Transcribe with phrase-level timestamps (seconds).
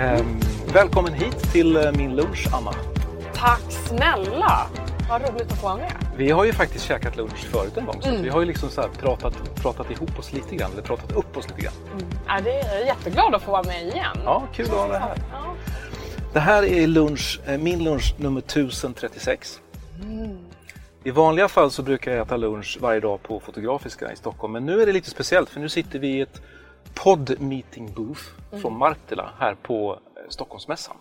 [0.00, 0.40] Ehm,
[0.72, 2.72] välkommen hit till eh, min lunch, Anna.
[3.34, 4.66] Tack snälla!
[5.10, 5.92] Vad roligt att få vara med.
[6.16, 8.22] Vi har ju faktiskt käkat lunch förut en gång, så Mm.
[8.22, 11.48] vi har ju liksom så pratat, pratat ihop oss lite grann, eller pratat upp oss
[11.48, 11.72] lite grann.
[12.26, 14.16] Ja, det är jag är jätteglad att få vara med igen.
[14.24, 15.16] Ja, kul att ha dig här.
[15.32, 15.54] Ja.
[16.32, 19.60] Det här är lunch, eh, min lunch nummer 1036.
[20.02, 20.38] Mm.
[21.04, 24.66] I vanliga fall så brukar jag äta lunch varje dag på Fotografiska i Stockholm, men
[24.66, 26.40] nu är det lite speciellt för nu sitter vi i ett
[26.94, 28.62] podd meeting booth Mm.
[28.62, 30.96] från Martila här på eh, Stockholmsmässan.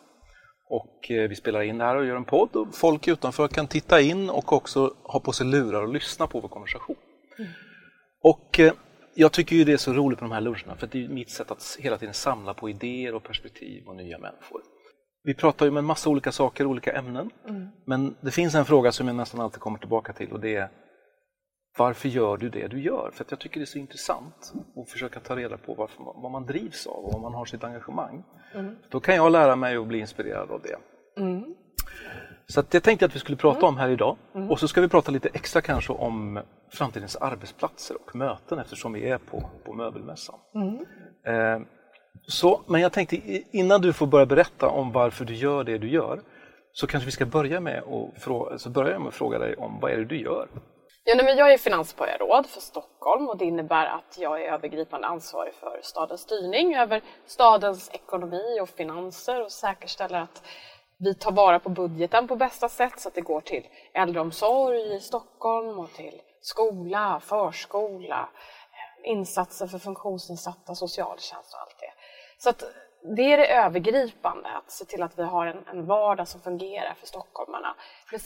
[0.70, 4.02] Och eh, vi spelar in här och gör en podd och folk utanför kan titta
[4.02, 6.96] in och också ha på sig lurar och lyssna på vår konversation.
[8.24, 8.74] Och eh,
[9.16, 11.30] jag tycker ju det är så roligt med de här luncherna för det är mitt
[11.32, 14.62] sätt att hela tiden samla på idéer och perspektiv och nya människor.
[15.24, 17.30] Vi pratar ju om en massa olika saker, olika ämnen.
[17.86, 20.70] Men det finns en fråga som jag nästan alltid kommer tillbaka till och det är
[21.78, 23.12] varför gör du det du gör?
[23.14, 26.32] För att jag tycker det är så intressant att försöka ta reda på varför, vad
[26.32, 28.24] man drivs av och vad man har sitt engagemang.
[28.90, 30.78] Då kan jag lära mig och bli inspirerad av det.
[32.48, 34.18] Så att det tänkte jag att vi skulle prata om här idag.
[34.50, 36.40] Och så ska vi prata lite extra kanske om
[36.72, 40.40] framtidens arbetsplatser och möten eftersom vi är på, på möbelmässan.
[41.26, 41.60] Eh,
[42.28, 43.16] så, men jag tänkte
[43.52, 46.22] innan du får börja berätta om varför du gör det du gör
[46.72, 49.56] så kanske vi ska börja med att fråga, så börjar jag med att fråga dig
[49.56, 50.48] om vad är det du gör?
[51.04, 55.08] Ja, nej, men jag är finansborgarråd för Stockholm och det innebär att jag är övergripande
[55.08, 60.44] ansvarig för stadens styrning över stadens ekonomi och finanser och säkerställer att
[60.98, 65.00] vi tar vara på budgeten på bästa sätt så att det går till äldreomsorg i
[65.00, 68.30] Stockholm och till skola, förskola,
[68.72, 71.94] eh, insatser för funktionsnedsatta, socialtjänst och allt det.
[72.38, 72.64] Så att
[73.02, 76.94] det är det övergripande, att se till att vi har en, en vardag som fungerar
[77.00, 77.76] för stockholmarna.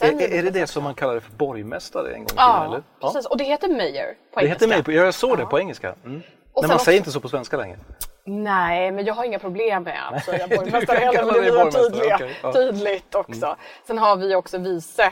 [0.01, 2.27] Men Är, är det det också- som man kallar det för borgmästare en gång i
[2.29, 2.43] tiden?
[2.43, 2.83] Ja, eller?
[3.01, 3.25] precis.
[3.25, 4.91] Och det heter mayor på Det heter engelska.
[4.91, 5.95] mig, jag såg det på engelska.
[6.05, 6.21] Mm.
[6.21, 7.79] Sen man också- säger inte så på svenska längre.
[8.25, 12.15] Nej, men jag har inga problem med att säga borgmästare heller, men det blir tydliga,
[12.15, 12.53] okej, ja.
[12.53, 13.55] tydligt också.
[13.87, 15.03] Sen har vi också vice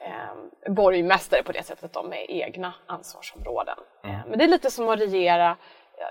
[0.00, 3.76] eh, borgmästare på det sättet att de är egna ansvarsområden.
[4.04, 4.16] Mm.
[4.16, 5.56] Eh, men det är lite som att regera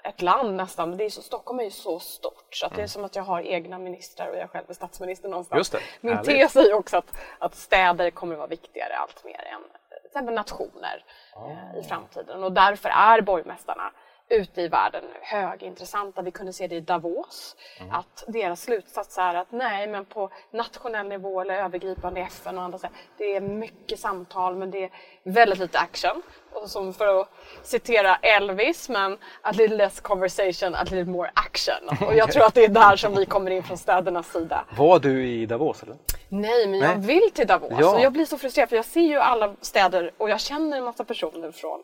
[0.03, 0.89] ett land nästan.
[0.89, 3.15] Men det är så, Stockholm är ju så stort så att det är som att
[3.15, 5.51] jag har egna ministrar och jag själv är statsminister någonstans.
[5.51, 5.59] Mm.
[5.59, 6.41] Just det, Min härligt.
[6.41, 10.05] tes är ju också att, att städer kommer att vara viktigare allt mer än till
[10.05, 11.03] exempel nationer
[11.35, 12.43] eh, i framtiden.
[12.43, 13.91] Och därför är borgmästarna
[14.29, 16.21] ute i världen högintressanta.
[16.21, 17.55] Vi kunde se det i Davos,
[17.91, 22.77] att deras slutsats är att nej, men på nationell nivå eller övergripande FN och andra
[22.77, 24.91] sätt, det är mycket samtal men det är
[25.23, 26.21] väldigt lite action.
[26.51, 27.29] Och som för att
[27.63, 31.89] citera Elvis, men a little less conversation, a little more action.
[32.07, 34.65] Och jag tror att det är där som vi kommer in från städernas sida.
[34.77, 35.95] Var du i Davos eller?
[36.29, 37.07] Nej, men jag Nej.
[37.07, 37.73] vill till Davos.
[37.79, 37.95] Ja.
[37.95, 40.83] Och jag blir så frustrerad för jag ser ju alla städer och jag känner en
[40.83, 41.83] massa personer från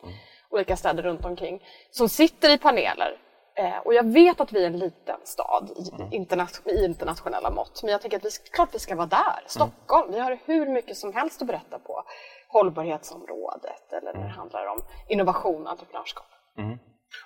[0.53, 3.17] olika städer runt omkring som sitter i paneler.
[3.55, 7.83] Eh, och jag vet att vi är en liten stad i, interna- i internationella mått.
[7.83, 9.43] Men jag tänker att vi, klart vi ska vara där.
[9.47, 12.03] Stockholm, vi har hur mycket som helst att berätta på
[12.47, 16.25] hållbarhetsområdet eller när det handlar om innovation och entreprenörskap.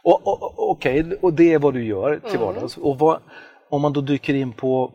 [0.03, 2.41] Och, och, och, Okej, och det är vad du gör till Mm.
[2.47, 2.77] vardags.
[2.77, 3.21] Och vad,
[3.69, 4.91] om man då dyker in på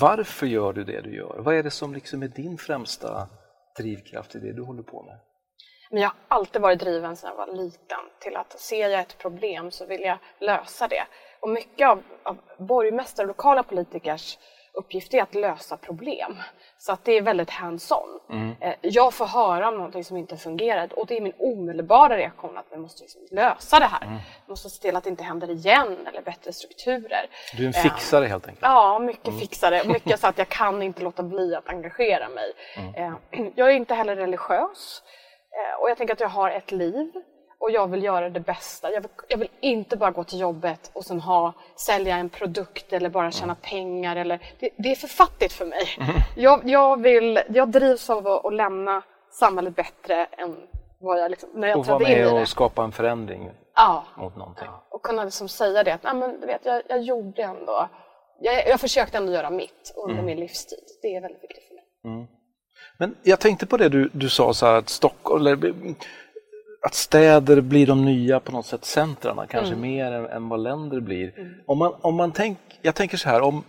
[0.00, 1.36] varför gör du det du gör?
[1.38, 3.28] Vad är det som liksom är din främsta
[3.78, 5.18] drivkraft i det du håller på med?
[5.90, 9.18] Men jag har alltid varit driven sedan jag var liten till att ser jag ett
[9.18, 11.02] problem så vill jag lösa det.
[11.40, 14.38] Och mycket av, av borgmästare och lokala politikers
[14.72, 16.36] uppgift är att lösa problem.
[16.78, 18.20] Så att det är väldigt hands-on.
[18.60, 22.58] Eh, Jag får höra om någonting som inte fungerar och det är min omedelbara reaktion
[22.58, 24.00] att vi måste liksom lösa det här.
[24.46, 27.26] Vi måste se till att det inte händer igen eller bättre strukturer.
[27.56, 28.62] Du är en Eh, fixare helt enkelt.
[28.62, 29.82] Ja, mycket fixare.
[29.88, 32.52] Mycket så att jag kan inte låta bli att engagera mig.
[32.96, 33.14] Eh,
[33.54, 35.02] Jag är inte heller religiös.
[35.56, 37.12] Eh, Och jag tänker att jag har ett liv
[37.58, 38.90] och jag vill göra det bästa.
[38.92, 42.92] Jag vill, jag vill inte bara gå till jobbet och sen ha, sälja en produkt
[42.92, 44.16] eller bara tjäna pengar.
[44.16, 45.86] Eller, det, det är för fattigt för mig.
[46.36, 50.56] Jag, jag, vill, jag drivs av att, att lämna samhället bättre än
[51.00, 52.40] vad jag liksom, när jag Och vara trädde in i med det.
[52.40, 54.68] och skapa en förändring Ja, mot någonting.
[54.90, 57.88] och kunna liksom säga det att Nej, men, du vet, jag, jag gjorde ändå,
[58.40, 60.84] jag, jag försökte ändå göra mitt under min livstid.
[61.02, 62.26] Det är väldigt viktigt för mig.
[62.98, 65.74] Men jag tänkte på det du, du sa så här att Stockholm, eller,
[66.86, 71.00] att städer blir de nya på något sätt centrarna, kanske mer än, än vad länder
[71.00, 71.32] blir.
[71.66, 73.64] Om man, om man tänk, jag tänker så här, om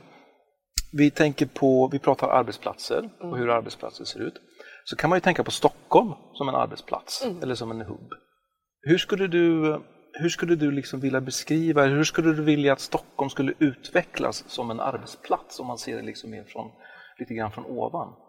[0.91, 4.33] vi tänker på, vi pratar arbetsplatser och hur arbetsplatser ser ut,
[4.83, 8.13] så kan man ju tänka på Stockholm som en arbetsplats eller som en hubb.
[8.81, 9.79] Hur skulle du,
[10.13, 14.71] hur skulle du liksom vilja beskriva, hur skulle du vilja att Stockholm skulle utvecklas som
[14.71, 16.71] en arbetsplats om man ser det liksom mer från,
[17.19, 18.26] lite grann från ovan?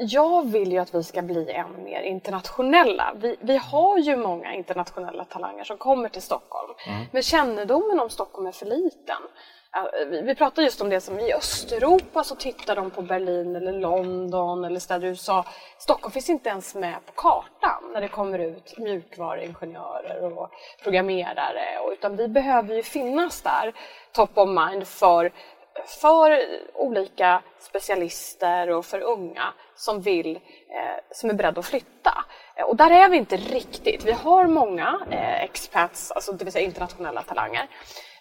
[0.00, 3.12] Jag vill ju att vi ska bli än mer internationella.
[3.16, 6.74] Vi, vi har ju många internationella talanger som kommer till Stockholm.
[7.12, 9.22] Men kännedomen om Stockholm är för liten.
[10.10, 13.72] Vi, vi pratar just om det som i Östeuropa så tittar de på Berlin eller
[13.72, 15.44] London eller städer i USA.
[15.78, 20.50] Stockholm finns inte ens med på kartan när det kommer ut mjukvaruingenjörer och
[20.82, 21.92] programmerare.
[21.92, 23.72] Utan vi behöver ju finnas där
[24.12, 25.32] top of mind för
[25.86, 26.40] för
[26.74, 32.24] olika specialister och för unga som vill, eh, som är beredda att flytta.
[32.56, 34.04] Eh, Och där är vi inte riktigt.
[34.04, 37.68] Vi har många eh, expats, alltså det vill säga internationella talanger.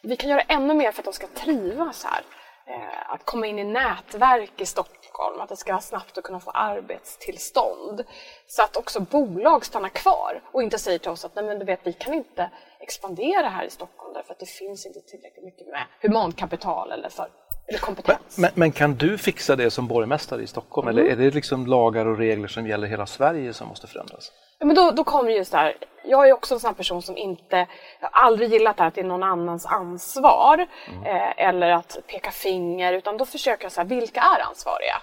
[0.03, 2.21] Vi kan göra ännu mer för att de ska trivas här.
[2.67, 6.39] Eh, att komma in i nätverk i Stockholm, att det ska vara snabbt att kunna
[6.39, 8.03] få arbetstillstånd.
[8.47, 11.65] Så att också bolag stannar kvar och inte säger till oss att Nej, men du
[11.65, 15.67] vet, vi kan inte expandera här i Stockholm därför att det finns inte tillräckligt mycket
[15.67, 17.29] med humankapital eller, för,
[17.69, 18.37] eller kompetens.
[18.37, 22.05] Men, men kan du fixa det som borgmästare i Stockholm eller är det liksom lagar
[22.05, 24.31] och regler som gäller hela Sverige som måste förändras?
[24.59, 27.17] Ja, men då, då kommer just det här, jag är också en sån person som
[27.17, 27.67] inte,
[27.99, 30.67] jag har aldrig gillat det här att det är någon annans ansvar
[31.05, 35.01] eh, eller att peka finger utan då försöker jag så här, vilka är ansvariga?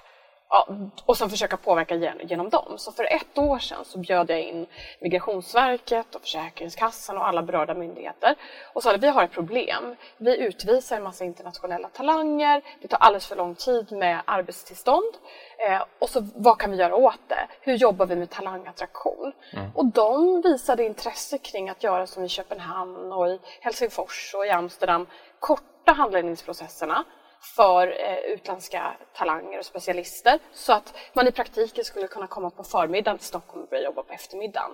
[0.49, 0.69] Ja,
[1.07, 2.75] och sen försöka påverka gen- genom dem.
[2.79, 4.67] Så för ett år sedan så bjöd jag in
[5.01, 8.35] Migrationsverket och Försäkringskassan och alla berörda myndigheter
[8.73, 9.97] och sa att vi har ett problem.
[10.17, 15.15] Vi utvisar en massa internationella talanger, det tar alldeles för lång tid med arbetstillstånd.
[15.69, 17.47] Eh, och så vad kan vi göra åt det?
[17.61, 19.33] Hur jobbar vi med talangattraktion?
[19.75, 24.51] Och de visade intresse kring att göra som i Köpenhamn och i Helsingfors och i
[24.51, 25.07] Amsterdam,
[25.41, 27.05] korta handläggningsprocesserna
[27.41, 32.65] för eh, utländska talanger och specialister så att man i praktiken skulle kunna komma på
[32.65, 34.71] förmiddagen till Stockholm och börja jobba på eftermiddagen.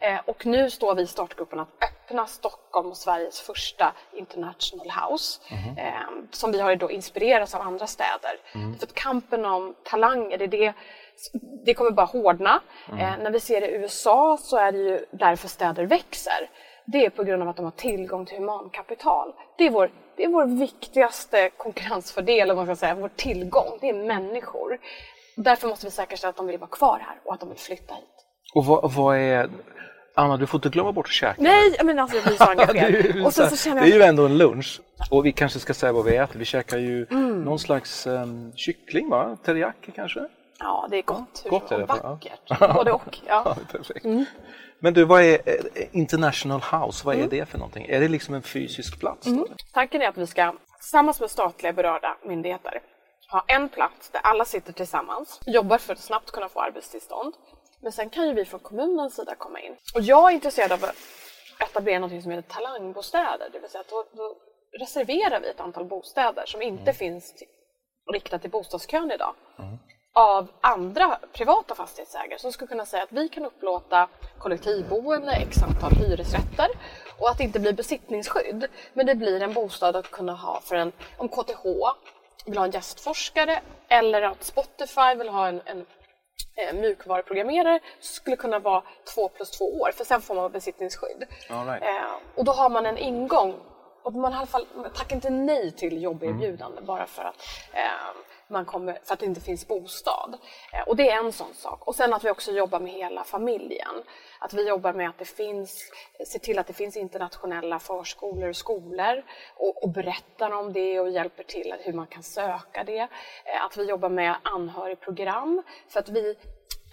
[0.00, 5.40] Eh, och nu står vi i startgruppen att öppna Stockholm och Sveriges första International House
[5.76, 5.92] eh,
[6.30, 8.40] som vi har då inspirerats av andra städer.
[8.78, 10.74] För att kampen om talanger, det det
[11.64, 12.60] det kommer bara hårdna.
[12.88, 16.50] Eh, när vi ser det i USA så är det ju därför städer växer.
[16.84, 19.34] Det är på grund av att de har tillgång till humankapital.
[19.58, 23.78] Det är vår, det är vår viktigaste konkurrensfördel, om man ska säga, vår tillgång.
[23.80, 24.78] Det är människor.
[25.36, 27.94] Därför måste vi säkerställa att de vill vara kvar här och att de vill flytta
[27.94, 28.04] hit.
[28.54, 29.50] Och vad, vad är...
[30.14, 31.42] Anna, du får inte glömma bort att käka.
[31.42, 33.26] Nej, men alltså jag blir så engagerad.
[33.26, 33.98] och så så känner det är jag...
[33.98, 34.80] ju ändå en lunch.
[35.10, 36.38] Och vi kanske ska säga vad vi äter.
[36.38, 37.06] Vi käkar ju
[37.44, 39.36] någon slags um, kyckling, va?
[39.44, 40.20] Teriyaki kanske?
[40.58, 41.40] Ja, det är gott.
[41.44, 42.08] Hur Gott är det, och ja.
[42.08, 42.74] vackert.
[42.74, 43.18] Både och.
[43.26, 43.56] Ja.
[43.72, 44.06] Perfekt.
[44.78, 47.06] Men du, vad är eh, International House?
[47.06, 47.86] Vad är det för någonting?
[47.88, 49.26] Är det liksom en fysisk plats?
[49.26, 49.46] då?
[49.72, 52.80] Tanken är att vi ska tillsammans med statliga berörda myndigheter
[53.30, 57.34] ha en plats där alla sitter tillsammans, jobbar för att snabbt kunna få arbetstillstånd.
[57.82, 59.76] Men sen kan ju vi från kommunens sida komma in.
[59.94, 60.96] Och jag är intresserad av att
[61.58, 64.36] etablera något som heter talangbostäder, det vill säga att då, då
[64.78, 67.46] reserverar vi ett antal bostäder som inte finns till,
[68.12, 69.34] riktat till bostadskön idag
[70.16, 74.08] av andra privata fastighetsägare som skulle kunna säga att vi kan upplåta
[74.38, 76.68] kollektivboende, x antal hyresrätter
[77.18, 78.66] och att det inte blir besittningsskydd.
[78.92, 81.64] Men det blir en bostad att kunna ha för en, om KTH
[82.46, 85.86] vill ha en gästforskare eller att Spotify vill ha en, en
[86.56, 88.82] eh, mjukvaruprogrammerare skulle kunna vara
[89.14, 91.24] två plus två år för sen får man besittningsskydd.
[91.48, 91.82] Right.
[91.82, 93.54] Eh, och då har man en ingång
[94.02, 97.36] och man i alla fall tackar inte nej till jobberbjudande bara för att
[97.72, 98.16] eh,
[98.48, 100.38] man kommer, för att det inte finns bostad.
[100.72, 101.88] Eh, och det är en sån sak.
[101.88, 103.94] Och sen att vi också jobbar med hela familjen.
[104.38, 105.90] Att vi jobbar med att det finns,
[106.26, 109.24] ser till att det finns internationella förskolor och skolor
[109.56, 113.08] och, och berättar om det och hjälper till hur man kan söka det.
[113.44, 116.36] Eh, att vi jobbar med anhörigprogram för att vi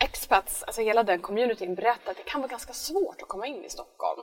[0.03, 3.65] expats, alltså hela den communityn berättar att det kan vara ganska svårt att komma in
[3.65, 4.22] i Stockholm.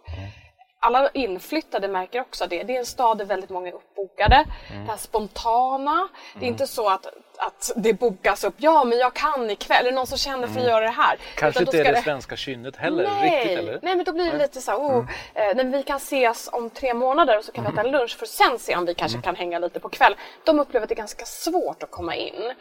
[0.83, 2.63] Alla inflyttade märker också det.
[2.63, 4.45] Det är en stad där väldigt många är uppbokade.
[4.69, 6.09] Det här spontana.
[6.35, 7.07] Det är inte så att,
[7.39, 8.55] att det bokas upp.
[8.57, 9.87] Ja, men jag kan ikväll.
[9.87, 11.19] Är det någon som känner för att göra det här?
[11.37, 13.41] Kanske inte är ska det svenska kynnet heller Nej.
[13.41, 13.79] riktigt eller?
[13.83, 16.71] Nej, men då blir det lite så här, oh, eh, när vi kan ses om
[16.71, 19.37] tre månader och så kan vi äta lunch för sen se om vi kanske kan
[19.37, 20.17] hänga lite på kväll.
[20.45, 22.53] De upplever att det är ganska svårt att komma in.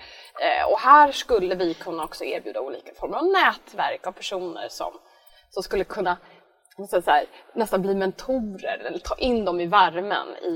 [0.42, 4.94] Eh, och här skulle vi kunna också erbjuda olika former av nätverk av personer som,
[5.50, 6.18] som skulle kunna
[6.80, 10.48] måste så här, nästan bli mentorer eller ta in dem i värmen i,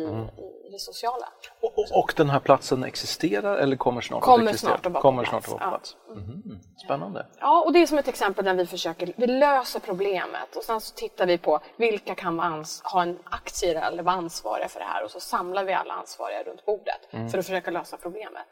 [0.67, 1.27] i det sociala.
[1.61, 4.77] Och, och, och den här platsen existerar eller kommer snart Kommer att existera?
[4.77, 5.69] snart att kommer snart att vara på ja.
[5.69, 5.95] plats.
[6.15, 6.59] Mhm.
[6.85, 7.25] Spännande.
[7.39, 10.81] Ja, och det är som ett exempel där vi försöker, vi löser problemet och sen
[10.81, 14.85] så tittar vi på vilka kan ans- ha en aktie eller vara ansvariga för det
[14.85, 18.47] här och så samlar vi alla ansvariga runt bordet för att försöka lösa problemet.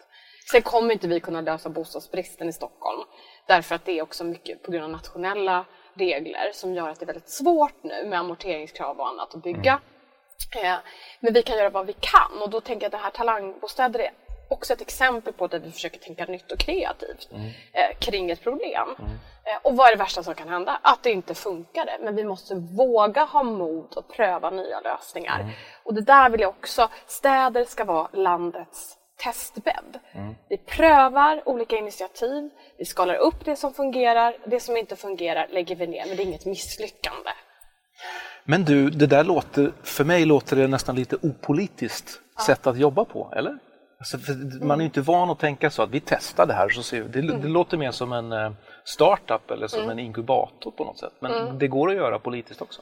[0.52, 3.02] Sen kommer inte vi kunna lösa bostadsbristen i Stockholm
[3.48, 7.04] därför att det är också mycket på grund av nationella regler som gör att det
[7.04, 9.80] är väldigt svårt nu med amorteringskrav och annat att bygga.
[10.64, 10.76] Eh,
[11.20, 14.00] Men vi kan göra vad vi kan och då tänker jag att det här talangbostäder
[14.00, 14.12] är
[14.50, 17.30] också ett exempel på där vi försöker tänka nytt och kreativt
[17.74, 18.96] eh, kring ett problem.
[19.44, 20.80] Eh, och vad är det värsta som kan hända?
[20.82, 21.98] Att det inte funkade.
[22.02, 25.40] Men vi måste våga ha mod och pröva nya lösningar.
[25.84, 30.00] Och det där vill jag också, städer ska vara landets testbädd.
[30.50, 35.76] Vi prövar olika initiativ, vi skalar upp det som fungerar, det som inte fungerar lägger
[35.76, 37.30] vi ner, men det är inget misslyckande.
[38.44, 43.06] Men du, det där låter, för mig låter det nästan lite opolitiskt sätt att jobba
[43.06, 43.58] på, eller?
[44.00, 46.70] Alltså, för man är ju inte van att tänka så att vi testar det här
[46.70, 47.22] så ser vi.
[47.22, 48.52] Det, det låter mer som en eh,
[48.84, 51.14] startup eller som en inkubator på något sätt.
[51.20, 52.82] Men det går att göra politiskt också.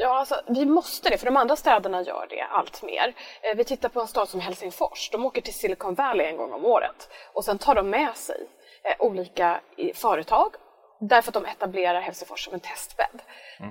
[0.00, 3.14] Ja, alltså, vi måste det, för de andra städerna gör det allt mer.
[3.42, 5.10] Eh, vi tittar på en stad som Helsingfors.
[5.12, 8.46] De åker till Silicon Valley en gång om året och sen tar de med sig
[8.82, 9.60] eh, olika
[9.94, 10.54] företag
[11.00, 13.22] därför att de etablerar Helsingfors som en testbädd.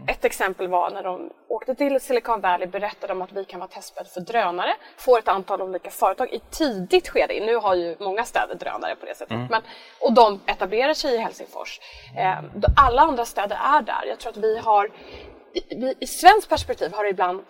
[0.07, 3.69] Ett exempel var när de åkte till Silicon Valley berättade de att vi kan vara
[3.69, 7.45] testbädd för drönare, får ett antal olika företag i tidigt skede.
[7.45, 9.37] Nu har ju många städer drönare på det sättet.
[9.49, 9.61] Men,
[10.01, 11.79] och de etablerar sig i Helsingfors.
[12.17, 12.39] Eh,
[12.75, 14.05] alla andra städer är där.
[14.07, 14.91] Jag tror att vi har
[15.53, 17.43] i, i svenskt perspektiv har det ibland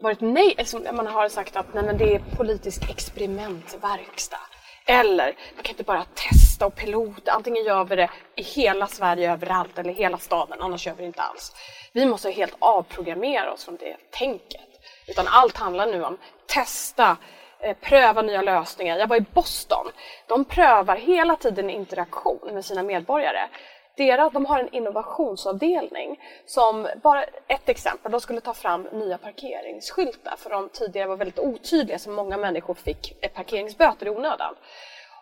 [0.00, 4.40] varit nej, alltså man har sagt att nej, men det är politisk experimentverkstad.
[4.88, 9.32] Eller man kan inte bara testa och pilota, antingen gör vi det i hela Sverige
[9.32, 11.52] överallt eller hela staden, annars gör vi det inte alls.
[11.92, 14.60] Vi måste helt avprogrammera oss från det tänket.
[15.08, 17.16] Utan allt handlar nu om testa,
[17.60, 18.98] eh, pröva nya lösningar.
[18.98, 19.86] Jag var i Boston.
[20.26, 23.48] De prövar hela tiden interaktion med sina medborgare.
[23.96, 30.34] Deras, de har en innovationsavdelning som, bara ett exempel, de skulle ta fram nya parkeringsskyltar
[30.38, 34.54] för de tidigare var väldigt otydliga så många människor fick parkeringsböter i onödan.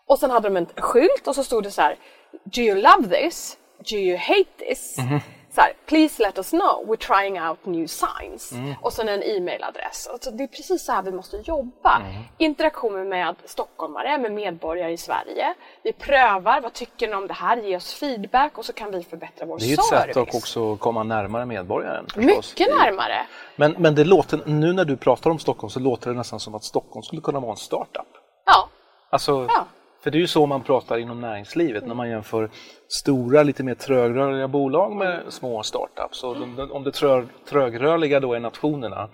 [0.06, 1.96] Och sen hade de en skylt och så stod det så här
[2.44, 3.58] Do you love this?
[3.90, 4.98] Do you hate this?
[4.98, 5.20] Mhm.
[5.54, 8.52] Så här, Please let us know, we're trying out new signs.
[8.82, 10.06] Och sen en e-mailadress.
[10.12, 12.02] Alltså, det är precis så här vi måste jobba.
[12.38, 15.54] Interaktioner med stockholmare, med medborgare i Sverige.
[15.82, 17.56] Vi prövar, vad tycker ni om det här?
[17.56, 20.14] Ge oss feedback och så kan vi förbättra vår Det är ett service.
[20.14, 22.04] sätt att också komma närmare medborgaren.
[22.14, 22.54] Förstås.
[22.58, 23.26] Mycket närmare.
[23.56, 26.54] Men, men det låter, nu när du pratar om Stockholm så låter det nästan som
[26.54, 28.06] att Stockholm skulle kunna vara en startup.
[28.46, 28.68] Ja,
[29.10, 29.64] Alltså, Ja.
[30.04, 32.50] För det är ju så man pratar inom näringslivet när man jämför
[32.88, 36.24] stora, lite mer trögrörliga bolag med små startups.
[36.24, 39.08] Och de, om det trö, trögrörliga då är nationerna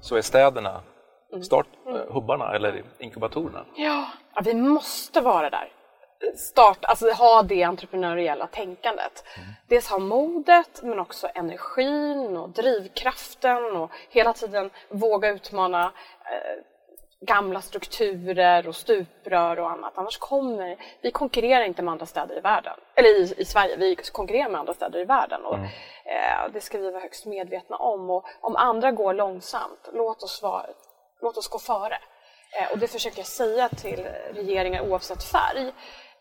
[0.00, 0.80] så är städerna
[1.42, 3.64] start, eh, hubbarna eller inkubatorerna.
[3.76, 5.68] Ja, ja, vi måste vara där.
[6.36, 9.24] Start, alltså ha det entreprenöriella tänkandet.
[9.68, 16.75] Dels ha modet men också energin och drivkraften och hela tiden våga utmana eh,
[17.26, 19.92] gamla strukturer och stuprör och annat.
[19.94, 22.74] Annars kommer, vi konkurrerar inte med andra städer i världen.
[22.94, 25.44] Eller i, i Sverige, vi konkurrerar med andra städer i världen.
[25.44, 28.10] Och, eh, det ska vi vara högst medvetna om.
[28.10, 30.66] Och om andra går långsamt, låt oss, vara,
[31.20, 31.98] låt oss gå före.
[32.60, 35.72] Eh, och det försöker jag säga till regeringar oavsett färg.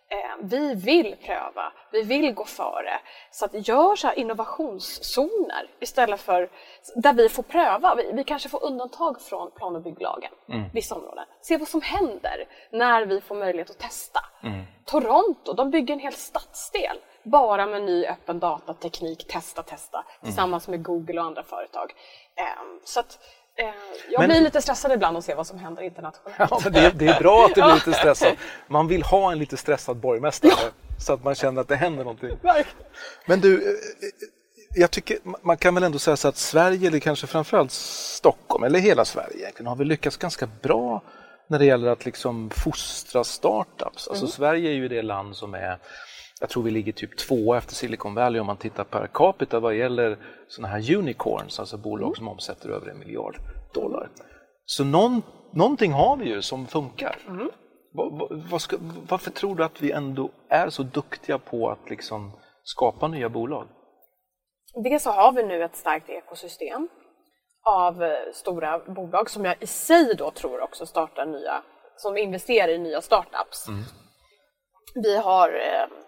[0.10, 3.00] Eh, vi vill pröva, vi vill gå före.
[3.32, 6.50] Så att gör så här innovationszoner istället för
[6.96, 7.96] där vi får pröva.
[7.96, 10.32] Vi, vi kanske får undantag från plan och bygglagen,
[10.74, 11.26] vissa områden.
[11.42, 14.20] Se vad som händer när vi får möjlighet att testa.
[14.86, 20.84] Toronto, de bygger en hel stadsdel bara med ny öppen datateknik, testa, testa, tillsammans med
[20.84, 21.94] Google och andra företag.
[22.36, 22.46] Eh,
[22.84, 23.20] så att
[24.12, 26.36] jag Men- blir lite stressad ibland och ser vad som händer internationellt.
[26.52, 28.34] Ja, men det, är- det är bra att det blir lite stressat.
[28.68, 30.52] Man vill ha en lite stressad borgmästare
[31.00, 32.30] så att man känner att det händer någonting.
[32.42, 32.78] Verkligen.
[33.26, 33.76] Men du, eh, eh,
[34.76, 38.80] jag tycker man kan väl ändå säga så att Sverige, eller kanske framförallt Stockholm, eller
[38.80, 41.02] hela Sverige egentligen, har väl lyckats ganska bra
[41.48, 44.08] när det gäller att liksom fostra startups.
[44.08, 45.78] Alltså Sverige är ju det land som är,
[46.40, 49.76] jag tror vi ligger typ två efter Silicon Valley om man tittar per capita vad
[49.76, 53.38] gäller sådana här unicorns, alltså bolag som omsätter över en miljard
[53.74, 54.10] dollar.
[54.66, 55.22] Så någon,
[55.54, 57.18] någonting har vi ju som funkar.
[57.94, 58.78] Vad, vad, vad ska,
[59.10, 62.32] varför tror du att vi ändå är så duktiga på att liksom
[62.64, 63.68] skapa nya bolag?
[64.84, 66.88] Dels så har vi nu ett starkt ekosystem
[67.66, 71.64] av eh, stora bolag som jag i sig då tror också startar nya,
[71.98, 73.68] som investerar i nya startups.
[74.96, 76.05] Vi har eh,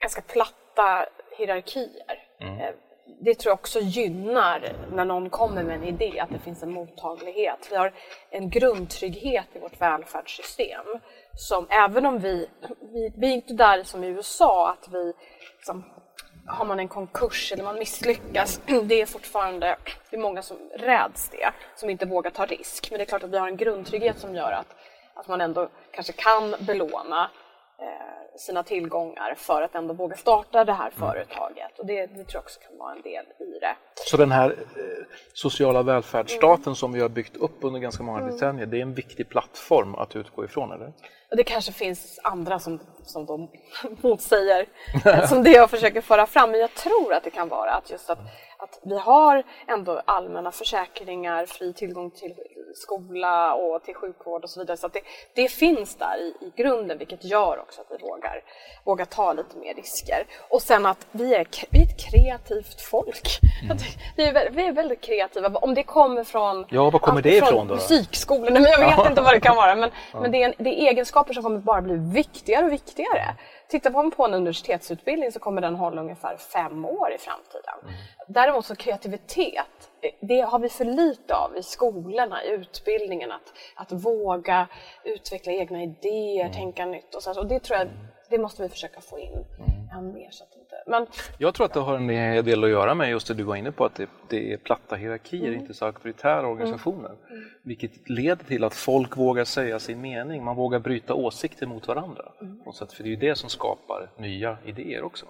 [0.00, 1.06] ganska platta
[1.38, 2.28] hierarkier.
[2.38, 2.74] Eh,
[3.20, 6.72] det tror jag också gynnar när någon kommer med en idé, att det finns en
[6.72, 7.68] mottaglighet.
[7.70, 7.92] Vi har
[8.30, 10.86] en grundtrygghet i vårt välfärdssystem
[11.34, 12.48] som även om vi,
[12.92, 15.12] vi, vi är inte där som i USA att vi
[15.56, 15.84] liksom,
[16.46, 19.76] har man en konkurs eller man misslyckas, det är fortfarande,
[20.10, 22.90] det är många som räds det, som inte vågar ta risk.
[22.90, 24.76] Men det är klart att vi har en grundtrygghet som gör att,
[25.14, 27.30] att man ändå kanske kan belåna
[28.40, 31.78] sina tillgångar för att ändå våga starta det här företaget.
[31.78, 33.76] Och det, det tror jag också kan vara en del i det.
[33.94, 34.84] Så den här eh,
[35.32, 39.28] sociala välfärdsstaten som vi har byggt upp under ganska många decennier, det är en viktig
[39.28, 40.92] plattform att utgå ifrån, eller?
[41.36, 43.50] Det kanske finns andra som, som de
[44.02, 44.66] motsäger
[45.26, 46.50] som det jag försöker föra fram.
[46.50, 48.18] Men jag tror att det kan vara att just att,
[48.58, 52.34] att vi har ändå allmänna försäkringar, fri tillgång till
[52.74, 54.76] skola och till sjukvård och så vidare.
[54.76, 55.00] Så det,
[55.34, 58.42] det finns där i, i grunden vilket gör också att vi vågar,
[58.84, 60.26] vågar ta lite mer risker.
[60.48, 63.28] Och sen att vi är, vi är ett kreativt folk.
[63.70, 63.82] Att
[64.16, 65.48] vi, är, vi är väldigt kreativa.
[65.48, 67.74] Om det kommer från Ja, var kommer det ifrån då?
[67.74, 69.74] musikskolorna, men jag vet inte vad det kan vara.
[69.74, 73.34] Men, men det, är, det är egenskaper som kommer bara bli viktigare och viktigare.
[73.70, 77.96] Tittar man på en universitetsutbildning så kommer den hålla ungefär fem år i framtiden.
[78.26, 83.32] Däremot så kreativitet, det har vi för lite av i skolorna, i utbildningen.
[83.32, 84.68] Att, att våga
[85.04, 87.40] utveckla egna idéer, tänka nytt och så.
[87.40, 87.88] Och det tror jag,
[88.28, 89.44] det måste vi försöka få in
[89.92, 90.30] än mer.
[90.30, 90.59] Så att
[90.90, 91.06] men
[91.38, 93.72] Jag tror att det har en del att göra med just det du var inne
[93.72, 97.16] på, att det, det är platta hierarkier, inte så auktoritära organisationer.
[97.64, 102.32] Vilket leder till att folk vågar säga sin mening, man vågar bryta åsikter mot varandra.
[102.66, 105.26] Något sätt, för det är ju det som skapar nya idéer också.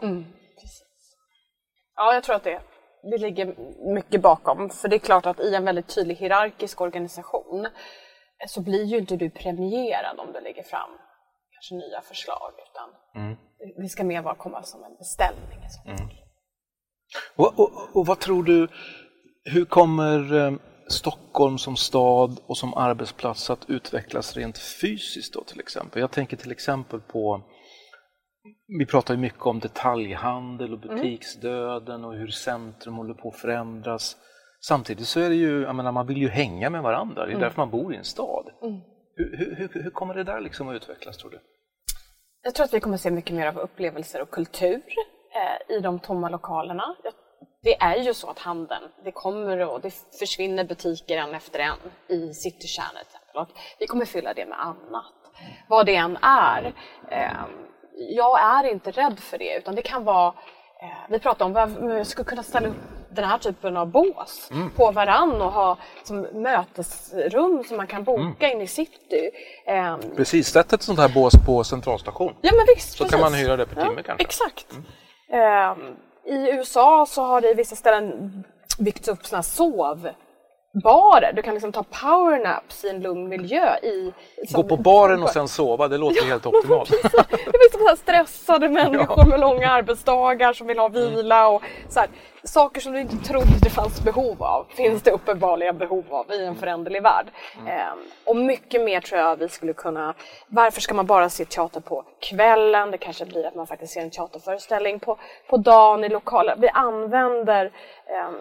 [1.97, 2.61] Ja, jag tror att det,
[3.11, 3.55] det ligger
[3.95, 4.71] mycket bakom.
[4.71, 7.71] För det är klart att i en väldigt tydlig hierarkisk organisation eh,
[8.49, 10.91] så blir ju inte du premierad om du lägger fram
[11.53, 12.53] kanske nya förslag.
[12.71, 12.89] Utan
[13.61, 15.59] det- det ska mer vara komma som en beställning.
[15.61, 15.97] fall.
[17.37, 18.69] Och, och, och vad tror du,
[19.45, 20.53] hur kommer eh,
[20.89, 26.01] Stockholm som stad och som arbetsplats att utvecklas rent fysiskt då till exempel?
[26.01, 27.43] Jag tänker till exempel på,
[28.79, 34.17] vi pratar ju mycket om detaljhandel och butiksdöden och hur centrum håller på att förändras.
[34.61, 37.35] Samtidigt så är det ju, jag menar, man vill ju hänga med varandra, det är
[37.41, 38.45] därför man bor i en stad.
[39.17, 41.41] Hur, hur, hur, hur kommer det där liksom att utvecklas tror du?
[42.43, 44.83] Jag tror att vi kommer se mycket mer av upplevelser och kultur
[45.35, 46.97] eh, i de tomma lokalerna.
[47.63, 51.77] Det är ju så att handeln, det kommer och det försvinner butiker en efter en
[52.09, 53.05] i citykärnan.
[53.35, 53.49] Och
[53.79, 55.13] vi kommer fylla det med annat.
[55.69, 56.75] Vad det än är.
[57.11, 57.45] Eh,
[57.97, 60.35] jag är inte rädd för det utan det kan vara
[60.83, 64.51] eh, vi pratar om att vi skulle kunna ställa upp den här typen av bås
[64.77, 69.31] på varann och ha som mötesrum som man kan boka in i city.
[69.67, 72.35] Eh, Precis, sätt ett sånt här bås på centralstation.
[72.41, 73.21] Ja men visst, Så kan precis.
[73.23, 74.25] man hyra det per timme kanske.
[74.25, 74.67] Exakt.
[75.33, 78.45] Ehm, I USA så har det i vissa ställen
[78.79, 79.43] byggts upp såna här
[80.73, 81.33] sovbarer.
[81.33, 83.77] Du kan liksom ta powernaps i en lugn miljö.
[83.77, 84.13] I,
[84.53, 86.91] Gå på baren och sen sova, det låter helt optimalt.
[86.91, 92.01] Det finns så här stressade människor med långa arbetsdagar som vill ha vila och så
[92.01, 92.09] här,
[92.45, 96.45] saker som du inte trodde det fanns behov av finns det uppenbarligen behov av i
[96.45, 97.27] en föränderlig värld.
[97.69, 100.15] Ehm, och mycket mer tror jag vi skulle kunna,
[100.47, 102.91] varför ska man bara se teater på kvällen?
[102.91, 106.55] Det kanske blir att man faktiskt ser en teaterföreställning på, på dagen i lokaler.
[106.59, 107.65] Vi använder
[108.07, 108.35] ehm,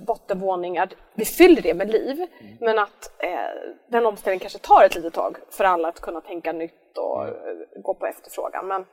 [0.00, 2.26] bottenvåningar, vi fyller det med liv
[2.60, 3.30] men att eh,
[3.88, 7.32] den omställningen kanske tar ett litet tag för alla att kunna tänka nytt och eh,
[7.82, 8.66] gå på efterfrågan.
[8.66, 8.86] Men,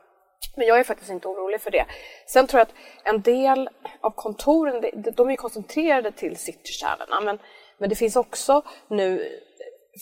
[0.56, 1.86] men jag är faktiskt inte orolig för det.
[2.26, 2.74] Sen tror jag att
[3.14, 3.68] en del
[4.00, 4.84] av kontoren,
[5.16, 7.38] de- är koncentrerade till citykärnorna men,
[7.78, 9.40] men det finns också nu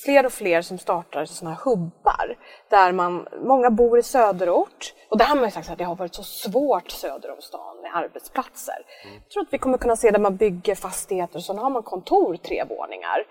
[0.05, 2.37] fler och fler som startar sådana här hubbar
[2.69, 5.95] där man, många bor i söderort och det har man ju sagt att det har
[5.95, 8.75] varit så svårt söder om stan med arbetsplatser.
[9.23, 11.83] Jag tror att vi kommer kunna se där man bygger fastigheter och så har man
[11.83, 13.25] kontor tre våningar.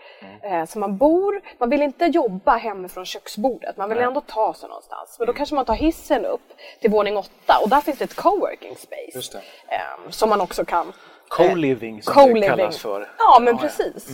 [0.44, 4.70] Eh, så man bor, man vill inte jobba hemifrån köksbordet, man vill ändå ta sig
[4.70, 5.16] någonstans.
[5.20, 8.16] Men då kanske man tar hissen upp till våning åtta och där finns det ett
[8.16, 9.38] coworking space.
[9.68, 10.94] Eh, som man också kan
[11.28, 12.42] Co-living som Co-living.
[12.42, 13.10] det kallas för.
[13.18, 14.08] Ja, men precis.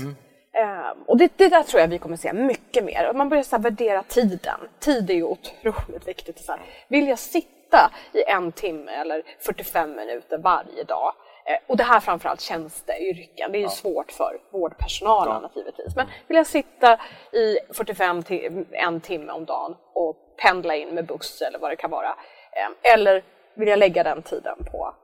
[0.53, 3.13] Ehm, och det, det där tror jag vi kommer se mycket mer.
[3.13, 4.59] Man börjar så värdera tiden.
[4.79, 6.39] Tid är ju otroligt viktigt.
[6.39, 11.13] Så här, vill jag sitta i en timme eller 45 minuter varje dag?
[11.45, 13.51] Eh, och det här framförallt tjänsteyrken.
[13.51, 15.95] Det är ju svårt för vårdpersonalen givetvis.
[15.95, 16.99] Men vill jag sitta
[17.31, 21.75] i 45 till en timme om dagen och pendla in med buss eller vad det
[21.75, 22.09] kan vara.
[22.51, 24.95] Eh, eller vill jag lägga den tiden på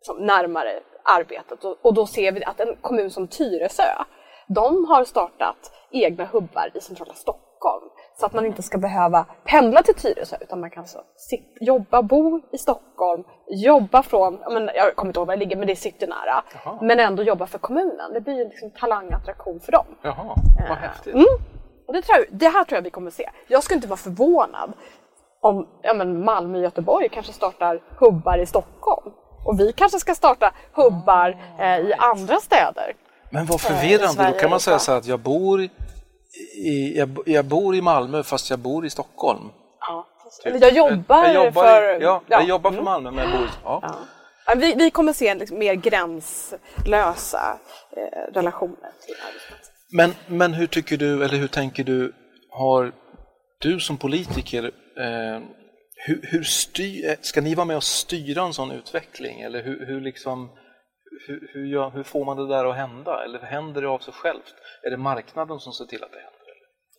[0.00, 4.04] som närmare arbetet och, och då ser vi att en kommun som Tyresö,
[4.46, 9.82] de har startat egna hubbar i centrala Stockholm så att man inte ska behöva pendla
[9.82, 14.96] till Tyresö utan man kan så sit, jobba, bo i Stockholm, jobba från, men, jag
[14.96, 16.44] kommer inte ihåg var det ligger men det är citynära,
[16.80, 18.12] men ändå jobba för kommunen.
[18.12, 19.86] Det blir ju liksom talangattraktion för dem.
[20.02, 20.34] Jaha,
[20.68, 21.14] vad häftigt.
[21.14, 21.26] Mm.
[21.86, 23.30] Och det, tror jag, det här tror jag vi kommer se.
[23.48, 24.72] Jag skulle inte vara förvånad
[25.40, 29.12] om ja, men Malmö och Göteborg kanske startar hubbar i Stockholm.
[29.44, 32.94] Och vi kanske ska starta hubbar eh, i andra städer.
[33.32, 34.90] Men vad Eh, förvirrande, då kan man säga så.
[34.90, 35.62] här att jag bor
[36.64, 39.48] i, jag, jag bor i Malmö fast jag bor i Stockholm.
[39.80, 40.06] Ja.
[40.44, 42.00] Eller jag jobbar, jag jobbar för...
[42.00, 43.50] ja, jag jobbar för Malmö men jag bor i...
[43.64, 43.98] Ja.
[44.56, 47.58] Vi, vi kommer se liksom mer gränslösa
[47.96, 49.74] eh, relationer till arbetsplatsen.
[49.90, 52.12] Men, men hur tycker du, eller hur tänker du,
[52.50, 52.92] har
[53.58, 54.64] du som politiker,
[54.98, 55.42] eh,
[55.96, 59.40] hur, hur styr, ska ni vara med och styra en sån utveckling?
[59.40, 60.50] Eller hur, hur, liksom,
[61.26, 63.24] hur, hur, gör, hur får man det där att hända?
[63.24, 64.54] Eller händer det av sig självt?
[64.82, 66.42] Är det marknaden som ser till att det händer?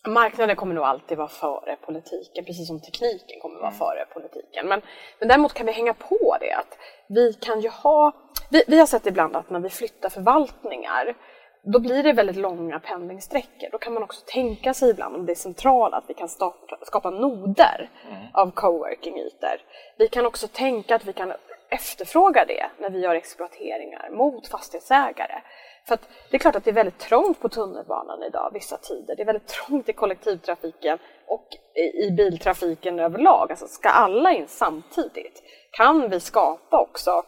[0.07, 4.67] Marknaden kommer nog alltid vara före politiken, precis som tekniken kommer vara före politiken.
[4.67, 4.81] Men,
[5.19, 6.77] men däremot kan vi hänga på det att
[7.09, 8.11] vi kan ju ha...
[8.49, 11.15] Vi, vi har sett ibland att när vi flyttar förvaltningar
[11.63, 13.69] då blir det väldigt långa pendlingssträckor.
[13.71, 16.77] Då kan man också tänka sig ibland om det är centrala att vi kan starta,
[16.81, 17.89] skapa noder
[18.33, 19.61] av coworking-ytor.
[19.97, 21.33] Vi kan också tänka att vi kan
[21.73, 25.41] efterfråga det när vi gör exploateringar mot fastighetsägare.
[25.87, 29.15] För att det är klart att det är väldigt trångt på tunnelbanan idag vissa tider.
[29.15, 33.51] Det är väldigt trångt i kollektivtrafiken och i, i biltrafiken överlag.
[33.51, 35.43] Alltså ska alla in samtidigt?
[35.71, 37.23] Kan vi skapa också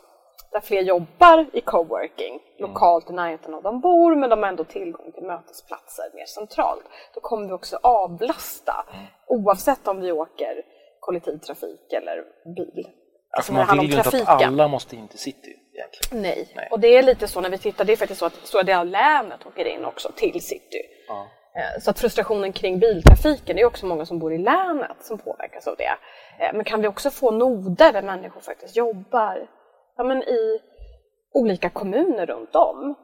[0.52, 4.64] där fler jobbar i coworking lokalt i närheten av de bor men de har ändå
[4.64, 6.86] tillgång till mötesplatser mer centralt.
[7.14, 8.86] Då kommer vi också avlasta
[9.28, 10.66] oavsett om vi åker
[11.00, 12.24] kollektivtrafik eller
[12.56, 12.88] bil.
[13.36, 16.22] Alltså man vill ju inte att alla måste in till city egentligen.
[16.22, 16.52] Nej.
[16.56, 16.68] Nej.
[16.72, 18.80] och det är lite så när vi tittar, det är faktiskt så att stora delar
[18.80, 20.82] av länet åker in också till city.
[21.58, 25.18] Eh, Så att frustrationen kring biltrafiken, det är också många som bor i länet som
[25.18, 25.98] påverkas av det.
[26.40, 29.48] Eh, Men kan vi också få noder där människor faktiskt jobbar
[29.98, 30.60] ja, men i
[31.34, 32.96] olika kommuner runt om.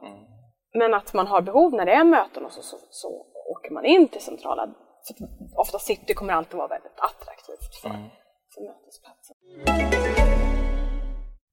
[0.74, 3.86] Men att man har behov när det är möten och så, så, så åker man
[3.86, 4.68] in till centrala.
[5.08, 5.16] För
[5.60, 7.90] ofta city kommer alltid vara väldigt attraktivt för,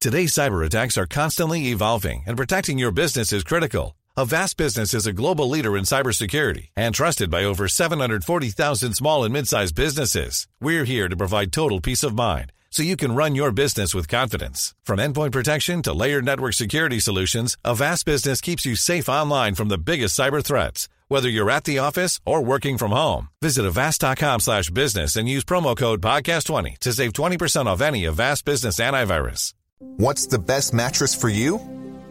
[0.01, 3.97] Today's cyber attacks are constantly evolving, and protecting your business is critical.
[4.17, 9.33] Avast Business is a global leader in cybersecurity and trusted by over 740,000 small and
[9.33, 10.49] mid-sized businesses.
[10.61, 14.09] We're here to provide total peace of mind so you can run your business with
[14.09, 14.75] confidence.
[14.83, 19.69] From endpoint protection to layered network security solutions, Avast Business keeps you safe online from
[19.69, 20.89] the biggest cyber threats.
[21.11, 25.43] Whether you're at the office or working from home, visit avast.com slash business and use
[25.43, 29.55] promo code podcast20 to save 20% off any Avast Business antivirus.
[29.79, 31.57] What's the best mattress for you?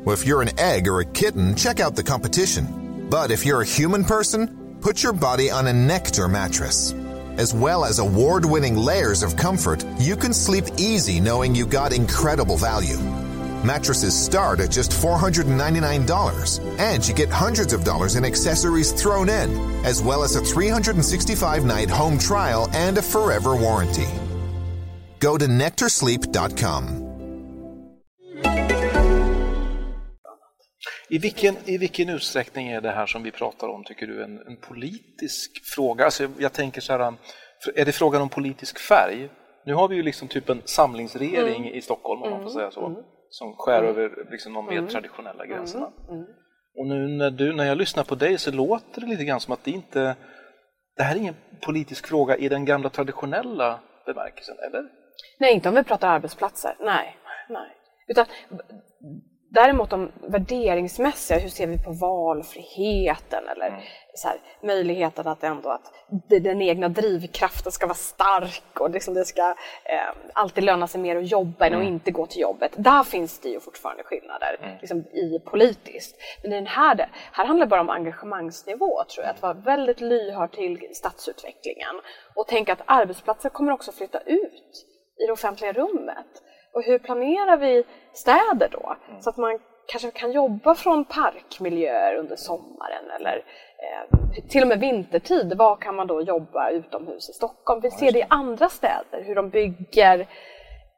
[0.04, 3.08] Well, if you're an egg or a kitten, check out the competition.
[3.08, 6.94] But if you're a human person, put your body on a Nectar mattress.
[7.38, 11.94] As well as award winning layers of comfort, you can sleep easy knowing you got
[11.94, 12.98] incredible value.
[13.68, 19.50] Mattresses start at just $499, and you get hundreds of dollars in accessories thrown in,
[19.86, 24.08] as well as a 365 night home trial and a forever warranty.
[25.20, 27.04] Go to nectarsleep.com.
[31.10, 34.38] I vilken, I vilken utsträckning är det här som vi pratar om, tycker du, en,
[34.48, 36.06] en politisk fråga?
[36.06, 37.14] Alltså jag tänker så här,
[37.76, 39.30] är det frågan om politisk färg?
[39.66, 43.04] Nu har vi ju liksom typ en samlingsregering i Stockholm, om man får säga så,
[43.30, 45.92] som skär över liksom de mer traditionella gränserna.
[46.78, 49.54] Och nu när, du, när jag lyssnar på dig så låter det lite grann som
[49.54, 50.16] att det inte...
[50.98, 54.84] Det här är ingen politisk fråga i den gamla traditionella bemärkelsen, eller?
[55.40, 56.76] Nej, inte om vi pratar arbetsplatser.
[56.80, 57.18] Nej.
[57.50, 57.78] nej.
[58.08, 58.26] Utan,
[59.50, 63.82] Däremot de värderingsmässiga, hur ser vi på valfriheten eller Mm.
[64.16, 65.94] så här, möjligheten att ändå att
[66.30, 69.42] den egna drivkraften ska vara stark och liksom det ska
[69.84, 71.94] eh, alltid löna sig mer att jobba än att Mm.
[71.94, 72.72] inte gå till jobbet.
[72.78, 76.16] Där finns det ju fortfarande skillnader liksom, i politiskt.
[76.44, 80.02] Men i den här, här handlar det bara om engagemangsnivå tror jag, att vara väldigt
[80.02, 81.96] lyhörd till stadsutvecklingen
[82.36, 84.86] och tänka att arbetsplatser kommer också flytta ut
[85.24, 86.44] i det offentliga rummet.
[86.78, 88.96] Och hur planerar vi städer då?
[89.20, 93.44] Så att man kanske kan jobba från parkmiljöer under sommaren eller
[93.78, 94.04] eh,
[94.50, 95.54] till och med vintertid.
[95.58, 97.82] Vad kan man då jobba utomhus i Stockholm?
[97.82, 100.28] Vi ser det i andra städer, hur de bygger,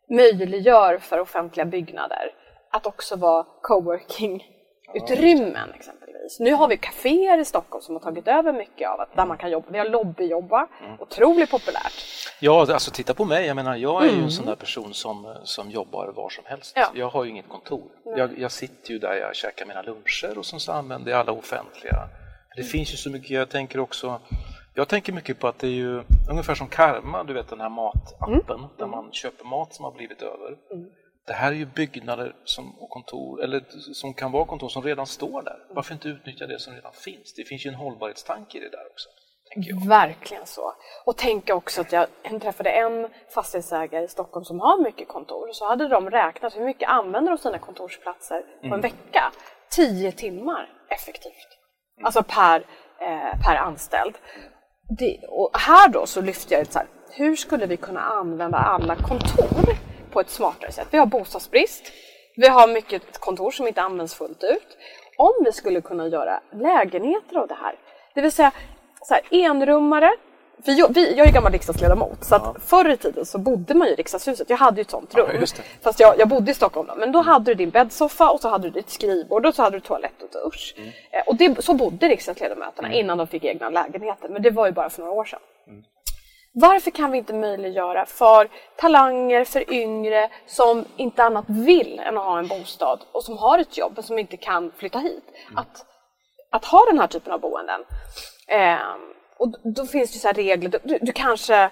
[0.09, 2.33] möjliggör för offentliga byggnader
[2.71, 6.08] att också vara coworking-utrymmen exempelvis.
[6.39, 9.37] Nu har vi kaféer i Stockholm som har tagit över mycket av att där man
[9.37, 9.67] kan jobba.
[9.71, 10.67] Vi har lobbyjobba,
[10.99, 11.93] otroligt populärt.
[12.39, 13.45] Ja, alltså titta på mig.
[13.47, 14.23] Jag menar, jag är ju Mm.
[14.23, 16.73] en sån där person som, som jobbar var som helst.
[16.75, 16.87] Ja.
[16.93, 17.83] Jag har ju inget kontor.
[18.03, 21.31] Jag, jag sitter ju där jag käkar mina luncher och sen så använder jag alla
[21.31, 21.95] offentliga.
[22.55, 24.19] Det finns ju så mycket, jag tänker också
[24.73, 27.69] jag tänker mycket på att det är ju ungefär som Karma, du vet den här
[27.69, 30.57] matappen där man köper mat som har blivit över.
[31.29, 33.63] Det här är ju byggnader som, och kontor, eller
[33.93, 35.57] som kan vara kontor som redan står där.
[35.69, 37.33] Varför inte utnyttja det som redan finns?
[37.33, 39.09] Det finns ju en hållbarhetstanke i det där också.
[39.87, 40.73] Verkligen så.
[41.05, 42.07] Och tänk också att jag
[42.41, 45.49] träffade en fastighetsägare i Stockholm som har mycket kontor.
[45.53, 49.31] Så hade de räknat hur mycket använder de sina kontorsplatser på en vecka.
[49.69, 51.49] Tio timmar effektivt.
[52.03, 52.59] Alltså per,
[53.01, 54.17] eh, per anställd.
[54.99, 58.57] Det, och här då så lyfter jag ut så här, hur skulle vi kunna använda
[58.57, 60.87] alla kontor på ett smartare sätt?
[60.91, 61.91] Vi har bostadsbrist.
[62.35, 64.77] Vi har mycket kontor som inte används fullt ut.
[65.17, 67.75] Om vi skulle kunna göra lägenheter av det här,
[68.13, 68.51] det vill säga
[69.01, 70.11] så här, enrummare.
[70.65, 73.87] För jag, vi, jag är gammal riksdagsledamot så att förr i tiden så bodde man
[73.87, 74.49] ju i riksdagshuset.
[74.49, 75.27] Jag hade ju ett sånt rum.
[75.33, 75.47] Ja.
[75.81, 76.95] Fast jag, jag bodde i Stockholm då.
[76.95, 79.77] Men då hade du din bäddsoffa och så hade du ditt skrivbord och så hade
[79.77, 80.75] du toalett och dusch.
[80.77, 80.89] Mm.
[81.11, 84.29] Eh, Och det, så bodde riksdagsledamöterna innan de fick egna lägenheter.
[84.29, 85.39] Men det var ju bara för några år sedan.
[85.67, 85.83] Mm.
[86.53, 92.23] Varför kan vi inte möjliggöra för talanger, för yngre som inte annat vill än att
[92.25, 95.23] ha en bostad och som har ett jobb men som inte kan flytta hit,
[95.55, 95.85] att,
[96.51, 97.81] att ha den här typen av boenden?
[98.47, 98.99] Ehm,
[99.37, 101.69] och då- finns det så här regler, du, du kanske,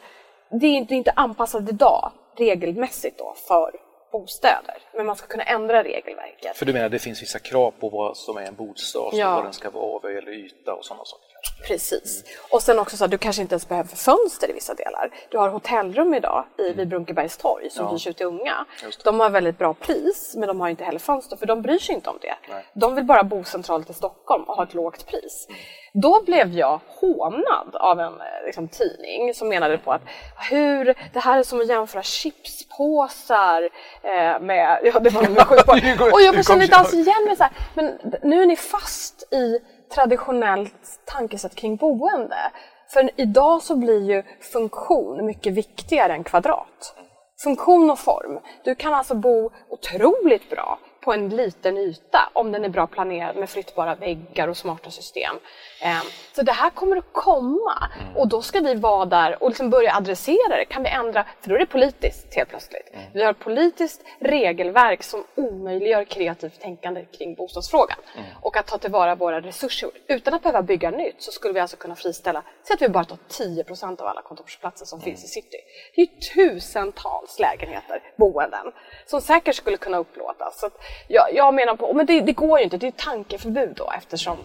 [0.62, 3.72] det är inte, inte anpassat idag regelmässigt då för
[4.12, 6.58] bostäder, men man ska kunna ändra regelverket.
[6.58, 9.36] För du menar det finns vissa krav på vad som är en bostad, Ja.
[9.36, 11.27] vad den ska vara vad gäller yta och sådana saker?
[11.68, 12.24] Precis.
[12.52, 15.10] Och sen också så att du kanske inte ens behöver fönster i vissa delar.
[15.30, 18.66] Du har hotellrum idag i, vid Brunkebergs torg som hyrs ut till unga.
[19.04, 21.96] De har väldigt bra pris men de har inte heller fönster för de bryr sig
[21.96, 22.36] inte om det.
[22.74, 25.48] De vill bara bo centralt i Stockholm och ha ett lågt pris.
[25.94, 30.02] Då blev jag hånad av en eh, liksom, tidning som menade på att
[30.50, 33.62] hur, det här är som att jämföra chipspåsar
[34.04, 35.24] eh, med, ja det var
[35.98, 38.56] går- Och jag känner kom inte alls igen mig så här, men nu är ni
[38.56, 39.60] fast i
[39.96, 42.52] traditionellt tankesätt kring boende.
[42.90, 46.96] För idag så blir ju funktion mycket viktigare än kvadrat.
[47.44, 48.40] Funktion och form.
[48.64, 53.36] Du kan alltså bo otroligt bra på en liten yta om den är bra planerad
[53.36, 55.36] med flyttbara väggar och smarta system.
[55.82, 56.02] Ehm,
[56.36, 59.96] Så det här kommer att komma och då ska vi vara där och liksom börja
[59.96, 60.66] adressera det.
[60.66, 62.92] Kan vi ändra, för då är det politiskt helt plötsligt.
[63.14, 67.98] Vi har ett politiskt regelverk som omöjliggör kreativt tänkande kring bostadsfrågan.
[68.42, 69.90] Och att ta tillvara våra resurser.
[70.08, 73.04] Utan att behöva bygga nytt så skulle vi alltså kunna friställa, säg att vi bara
[73.06, 75.58] tar 10% av alla kontorsplatser som finns i city.
[75.96, 78.72] Det är tusentals lägenheter, boenden,
[79.06, 80.60] som säkert skulle kunna upplåtas.
[80.60, 80.70] Så
[81.08, 84.38] jag, jag menar på, men det, det går ju inte, det är tankeförbud då eftersom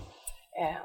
[0.61, 0.77] eh,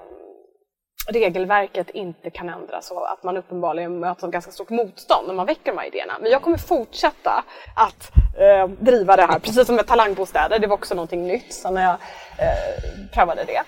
[1.08, 5.46] regelverket inte kan ändras och att man uppenbarligen möts av ganska stort motstånd när man
[5.46, 6.14] väcker de här idéerna.
[6.22, 7.44] Men jag kommer fortsätta
[7.76, 10.60] att eh, driva det här, precis som med talangbostäder.
[10.60, 11.94] Det var också någonting nytt så när jag
[12.38, 13.62] eh, prövade det.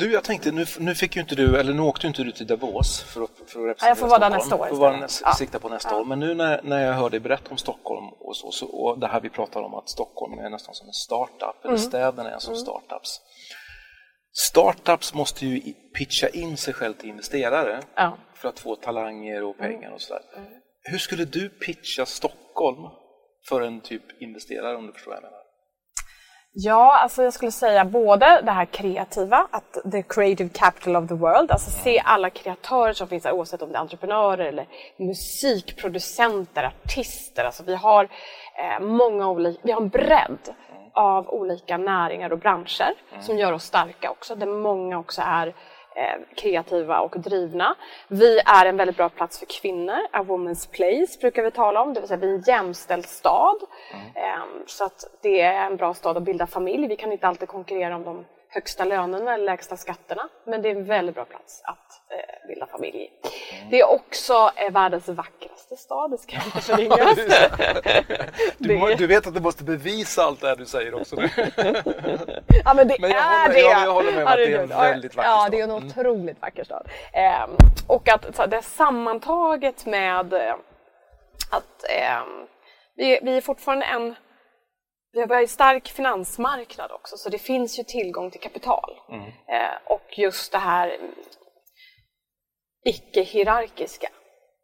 [0.00, 2.32] Du, jag tänkte, nu, nu fick ju inte du, eller nu åkte ju inte du
[2.32, 4.90] till Davos för att, för att representera jag får vara där nästa år Får vara
[4.90, 5.00] istället.
[5.00, 5.32] nästa, Ja.
[5.34, 6.04] sikta på nästa år.
[6.04, 9.06] Men nu när, när jag hör dig berätta om Stockholm och så, så, och det
[9.06, 11.78] här vi pratar om att Stockholm är nästan som en startup, eller Mm.
[11.78, 13.20] städerna är som startups.
[14.32, 18.02] Startups måste ju pitcha in sig själv till investerare Ja.
[18.02, 18.18] Mm.
[18.34, 20.22] för att få talanger och pengar och sådär.
[20.82, 22.82] Hur skulle du pitcha Stockholm
[23.48, 25.39] för en typ investerare om du förstår vad jag menar?
[26.52, 31.14] Ja, alltså jag skulle säga både det här kreativa, att the creative capital of the
[31.14, 34.66] world, alltså se alla kreatörer som finns här oavsett om det är entreprenörer eller
[34.98, 37.44] musikproducenter, artister.
[37.44, 40.54] Alltså vi har eh, många olika, vi har en bredd
[40.94, 45.54] av olika näringar och branscher som gör oss starka också, där många också är
[46.34, 47.74] kreativa och drivna.
[48.08, 51.94] Vi är en väldigt bra plats för kvinnor, a woman's place brukar vi tala om,
[51.94, 53.56] det vill säga vi är en jämställd stad.
[54.14, 56.86] Eh, så att det är en bra stad att bilda familj.
[56.86, 60.74] Vi kan inte alltid konkurrera om de högsta lönerna eller lägsta skatterna, men det är
[60.76, 63.10] en väldigt bra plats att eh, bilda familj i.
[63.70, 67.18] Det är också eh, världens vackraste stad, det ska inte förringas.
[68.58, 71.28] Du, må- du vet att du måste bevisa allt det här du säger också nu.
[72.64, 73.60] Ja men det Men jag är håller- det!
[73.60, 75.50] ja, jag håller med om att det är en väldigt vacker Ja, stad.
[75.50, 75.86] det är en Mm.
[75.88, 76.88] otroligt vacker stad.
[77.12, 77.50] Ehm,
[77.86, 80.54] och att så, det sammantaget med eh,
[81.50, 82.46] att ehm,
[82.96, 84.14] vi, vi är fortfarande en
[85.12, 88.90] vi har en stark finansmarknad också så det finns ju tillgång till kapital.
[89.08, 89.22] Mm.
[89.26, 91.10] Eh, och just det här mm,
[92.84, 94.08] icke-hierarkiska.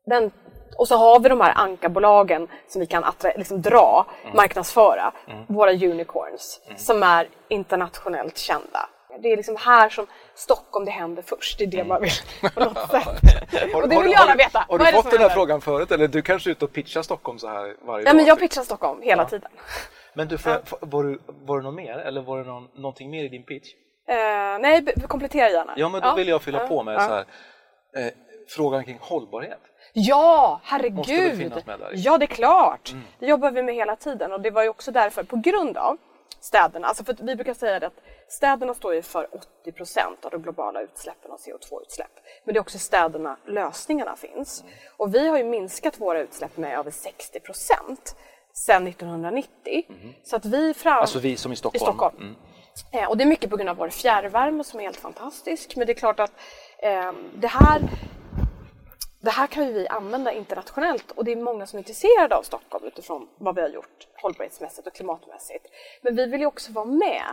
[0.06, 0.30] Den,
[0.78, 4.36] och så har vi de här ankarbolagen som vi kan attra- liksom dra, Mm.
[4.36, 5.12] marknadsföra,
[5.48, 8.88] våra unicorns, som är internationellt kända.
[9.22, 12.10] Det är liksom här som Stockholm det händer först, det är det man vill
[12.54, 13.04] på något sätt.
[13.72, 14.66] Har- och det har- vill har alla du- veta.
[14.68, 16.72] Har du är det fått den här frågan förut eller du kanske är ute och
[16.72, 18.16] pitchar Stockholm så här varje Ja, dag?
[18.16, 18.50] men jag typ?
[18.50, 19.50] pitchar Stockholm hela tiden.
[20.16, 23.10] Men du, jag, får- var, du, var det något mer eller var det någon, någonting
[23.10, 23.72] mer i din pitch?
[24.08, 24.14] Eh,
[24.60, 25.74] nej, komplettera gärna.
[25.76, 26.68] Ja, men då vill jag fylla Ja.
[26.68, 27.00] på med Ja.
[27.00, 27.24] så här,
[28.06, 28.12] eh,
[28.48, 29.58] frågan kring hållbarhet.
[29.92, 30.70] Ja, Måste
[31.12, 31.38] herregud!
[31.38, 31.86] finnas med där.
[31.88, 32.00] Mm.
[32.00, 32.94] Ja, det är klart.
[33.18, 35.96] Det jobbar vi med hela tiden och det var ju också därför, på grund av
[36.40, 39.28] städerna, alltså för vi brukar säga det att städerna står ju för
[39.62, 42.10] 80 procent av de globala utsläppen av CO2-utsläpp.
[42.44, 44.60] Men det är också städerna lösningarna finns.
[44.62, 44.72] Mm.
[44.96, 48.16] Och vi har ju minskat våra utsläpp med över 60 procent
[48.56, 49.84] sedan 1990.
[50.22, 50.92] Så att vi fram...
[50.92, 51.00] Mm.
[51.00, 51.76] Alltså vi som i Stockholm.
[51.76, 52.16] I Stockholm.
[52.20, 52.34] Mm.
[52.92, 55.76] Eh, och det är mycket på grund av vår fjärrvärme som är helt fantastisk.
[55.76, 56.32] Men det är klart att
[56.78, 57.82] eh, det här
[59.20, 62.84] det här kan vi använda internationellt och det är många som är intresserade av Stockholm
[62.84, 65.66] utifrån vad vi har gjort hållbarhetsmässigt och klimatmässigt.
[66.02, 67.24] Men vi vill ju också vara med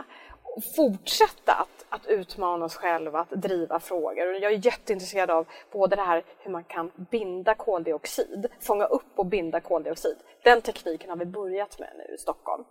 [0.76, 4.34] fortsätta att, att utmana oss själva, att driva frågor.
[4.34, 9.18] Och jag är jätteintresserad av både det här hur man kan binda koldioxid, fånga upp
[9.18, 10.16] och binda koldioxid.
[10.42, 12.64] Den tekniken har vi börjat med nu i Stockholm.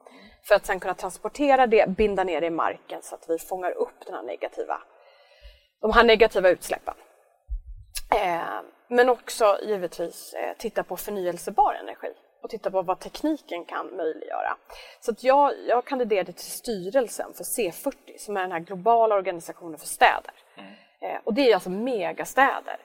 [0.48, 3.72] För att sen kunna transportera det, binda ner det i marken så att vi fångar
[3.72, 4.82] upp den här negativa,
[5.82, 6.94] de här negativa utsläppen.
[8.16, 12.13] Eh, men också givetvis eh, titta på förnyelsebar energi
[12.44, 14.58] och titta på vad tekniken kan möjliggöra.
[15.00, 19.80] Så att jag, jag kandiderade till styrelsen för C40 som är den här globala organisationen
[19.80, 20.34] för städer.
[21.02, 22.78] Eh, och det är alltså megastäder.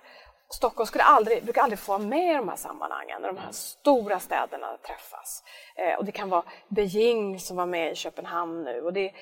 [0.50, 3.52] Stockholm skulle aldrig, brukar aldrig få vara med i de här sammanhangen när de här
[3.52, 5.42] stora städerna träffas.
[5.76, 9.12] Eh, och det kan vara Beijing som var med i Köpenhamn nu och det är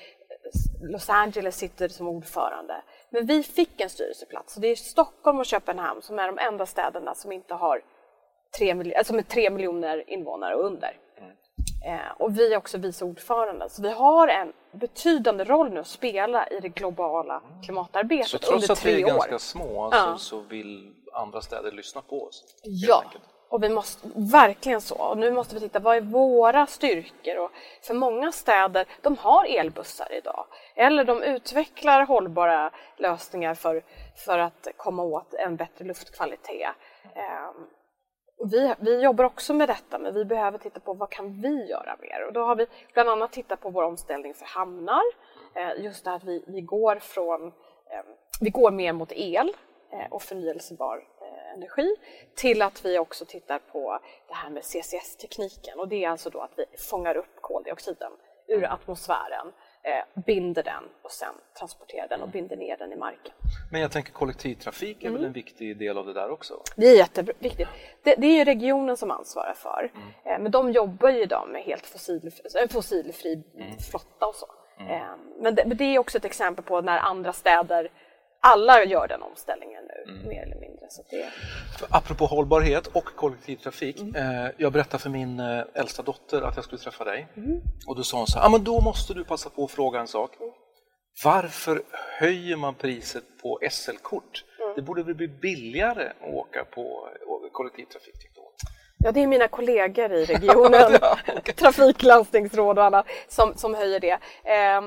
[0.81, 2.83] Los Angeles sitter som ordförande.
[3.11, 6.67] Men vi fick en styrelseplats och det är Stockholm och Köpenhamn som är de enda
[6.67, 7.83] städerna som inte har
[8.59, 10.97] tre, mil- alltså med tre miljoner invånare och under.
[11.87, 13.69] Eh, och vi är också vice ordförande.
[13.69, 18.53] Så vi har en betydande roll nu att spela i det globala klimatarbetet Så trots
[18.63, 19.09] under att vi tre är år.
[19.09, 20.15] ganska små Ja.
[20.19, 22.45] så, så vill andra städer lyssna på oss.
[22.63, 23.25] Ja, enkelt.
[23.49, 24.95] och vi måste, verkligen så.
[24.97, 27.39] Och nu måste vi titta, vad är våra styrkor?
[27.39, 27.51] Och
[27.83, 30.47] för många städer, de har elbussar idag.
[30.75, 33.83] Eller de utvecklar hållbara lösningar för,
[34.27, 36.69] för att komma åt en bättre luftkvalitet.
[37.15, 37.76] Ehm, och
[38.45, 41.97] vi, vi jobbar också med detta, men vi behöver titta på vad kan vi göra
[42.01, 42.27] mer?
[42.27, 45.03] Och då har vi bland annat tittat på vår omställning för hamnar.
[45.55, 47.47] Eh, just det här att vi, vi går från,
[47.91, 48.05] eh,
[48.41, 49.53] vi går mer mot el
[49.93, 51.05] eh, och förnyelsebar
[51.57, 51.97] energi
[52.35, 56.41] till att vi också tittar på det här med CCS-tekniken och det är alltså då
[56.41, 58.13] att vi fångar upp koldioxiden
[58.47, 59.53] ur atmosfären,
[59.87, 63.33] eh, binder den och sen transporterar den och binder ner den i marken.
[63.73, 65.27] Men jag tänker kollektivtrafik är väl Mm.
[65.27, 66.55] en viktig del av det där också?
[66.77, 67.69] Det är jätteviktigt.
[68.03, 69.91] Det, det är ju regionen som ansvarar för.
[69.95, 70.09] Mm.
[70.25, 72.31] Eh, men de jobbar ju idag med helt fossil,
[72.63, 73.79] en fossilfri Mm.
[73.91, 74.47] flotta och så.
[74.91, 75.03] Eh,
[75.41, 77.91] men, det, men det är också ett exempel på när andra städer,
[78.41, 80.29] alla gör den omställningen nu, Mm.
[80.29, 80.76] mer eller mindre.
[80.89, 81.31] Så det,
[81.79, 84.01] För apropå hållbarhet och kollektivtrafik.
[84.01, 84.45] Mm.
[84.45, 87.29] Eh, jag berättade för min eh, äldsta dotter att jag skulle träffa dig.
[87.37, 87.61] Mm.
[87.87, 90.01] Och då sa hon så här, ah, men då måste du passa på att fråga
[90.01, 90.37] en sak.
[90.41, 90.53] Mm.
[91.25, 91.83] Varför
[92.19, 94.45] höjer man priset på SL-kort?
[94.61, 94.73] Mm.
[94.77, 98.53] Det borde väl bli billigare att åka på eh, kollektivtrafik tyckte hon.
[98.99, 100.99] ja, det är mina kollegor i regionen,
[101.57, 104.19] trafiklandstingsråd och annat, som, som höjer det.
[104.45, 104.83] Eh,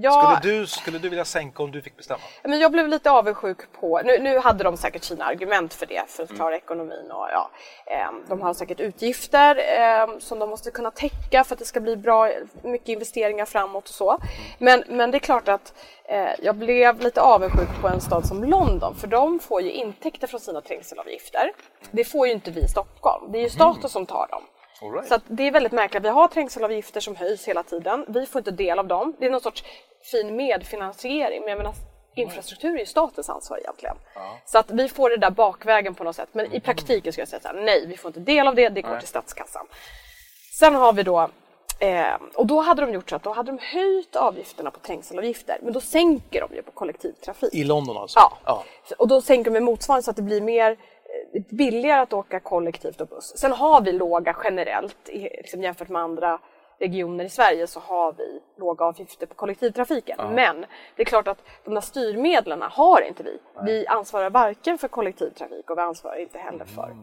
[0.00, 2.20] jag, Skulle, du, skulle du vilja sänka om du fick bestämma?
[2.42, 6.02] Men jag blev lite avundsjuk på, nu, nu hade de säkert sina argument för det,
[6.08, 7.50] för att klara ekonomin och ja,
[7.86, 11.80] eh, de har säkert utgifter eh, som de måste kunna täcka för att det ska
[11.80, 12.30] bli bra,
[12.62, 14.18] mycket investeringar framåt och så.
[14.58, 18.44] Men, men det är klart att eh, jag blev lite avundsjuk på en stad som
[18.44, 21.52] London, för de får ju intäkter från sina trängselavgifter.
[21.90, 24.42] Det får ju inte vi i Stockholm, det är ju staten som tar dem.
[24.82, 25.08] Right.
[25.08, 26.04] Så det är väldigt märkligt.
[26.04, 28.04] Vi har trängselavgifter som höjs hela tiden.
[28.08, 29.16] Vi får inte del av dem.
[29.18, 29.64] Det är någon sorts
[30.10, 31.40] fin medfinansiering.
[31.40, 31.74] Men jag menar,
[32.14, 33.96] Infrastruktur är ju statens ansvar egentligen.
[34.44, 36.28] Så att vi får det där bakvägen på något sätt.
[36.32, 38.68] Men i praktiken ska jag säga så här, nej, vi får inte del av det,
[38.68, 39.66] det går till statskassan.
[40.58, 41.30] Sen har vi då
[41.80, 45.58] Eh, och då hade de gjort så att då hade de höjt avgifterna på trängselavgifter
[45.62, 47.54] men då sänker de ju på kollektivtrafik.
[47.54, 48.18] I London alltså?
[48.44, 48.64] Ja.
[48.98, 50.76] Och då sänker de motsvarande så att det blir mer
[51.50, 53.38] billigare att åka kollektivt och buss.
[53.38, 56.38] Sen har vi låga generellt, liksom jämfört med andra
[56.80, 60.34] regioner i Sverige så har vi låga avgifter på kollektivtrafiken.
[60.34, 60.66] Men
[60.96, 63.38] det är klart att de där styrmedlen har inte vi.
[63.64, 66.96] Vi ansvarar varken för kollektivtrafik och vi ansvarar inte heller för,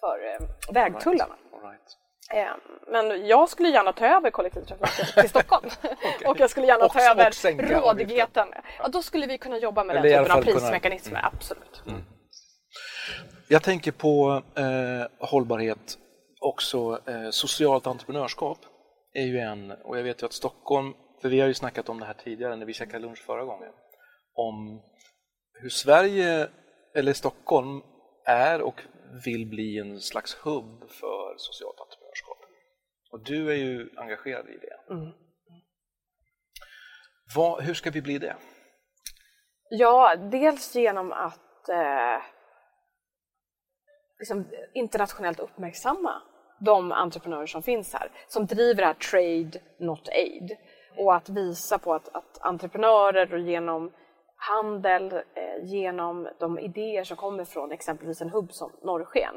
[0.00, 1.34] för eh, vägtullarna.
[1.52, 1.96] All right.
[2.34, 5.68] Eh, Men jag skulle gärna ta över kollektivtrafiken till Stockholm.
[6.26, 7.30] och jag skulle gärna Och- ta över
[7.60, 8.48] och rådigheten.
[8.78, 11.82] Ja, då skulle vi kunna jobba med Eller den typen av prismekanismer, absolut.
[13.48, 15.98] Jag tänker på eh, hållbarhet,
[16.40, 18.58] också eh, socialt entreprenörskap
[19.12, 22.00] är ju en, och jag vet ju att Stockholm, för vi har ju snackat om
[22.00, 23.72] det här tidigare när vi käkade lunch förra gången,
[24.34, 24.82] om
[25.52, 26.48] hur Sverige,
[26.94, 27.82] eller Stockholm,
[28.24, 28.82] är och
[29.24, 32.38] vill bli en slags hubb för socialt entreprenörskap.
[33.12, 35.04] Och du är ju engagerad i det.
[37.34, 38.36] Vad, hur ska vi bli det?
[39.70, 42.22] Ja, dels genom att eh,
[44.18, 44.44] liksom
[44.74, 46.22] internationellt uppmärksamma
[46.58, 50.56] de entreprenörer som finns här, som driver det här trade, not aid.
[50.98, 53.92] Och att visa på att, att entreprenörer och genom
[54.36, 59.34] handel, eh, genom de idéer som kommer från exempelvis en hubb som Norrsken,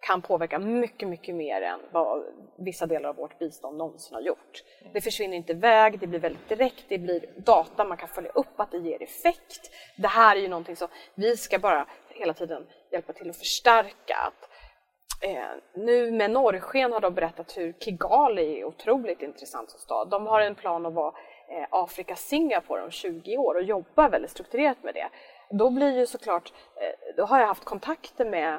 [0.00, 2.22] kan påverka mycket, mycket mer än vad
[2.58, 4.62] vissa delar av vårt bistånd någonsin har gjort.
[4.92, 8.60] Det försvinner inte iväg, det blir väldigt direkt, det blir data, man kan följa upp
[8.60, 9.70] att det ger effekt.
[9.96, 14.16] Det här är ju någonting som vi ska bara hela tiden hjälpa till att förstärka.
[14.16, 14.48] Att,
[15.20, 15.44] eh,
[15.74, 20.08] nu med Norrsken har de berättat hur Kigali är otroligt intressant som stad.
[20.08, 21.14] De har en plan att vara
[21.48, 25.08] eh, Afrika Singapore om 20 år och jobbar väldigt strukturerat med det.
[25.50, 28.58] Då blir ju såklart, eh, då har jag haft kontakter med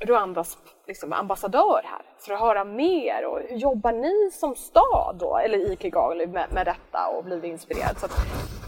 [0.00, 5.36] Rwandas liksom, ambassadör här för att höra mer och hur jobbar ni som stad då,
[5.36, 7.98] eller i Kigali med, med detta och blivit inspirerad.
[7.98, 8.12] Så att,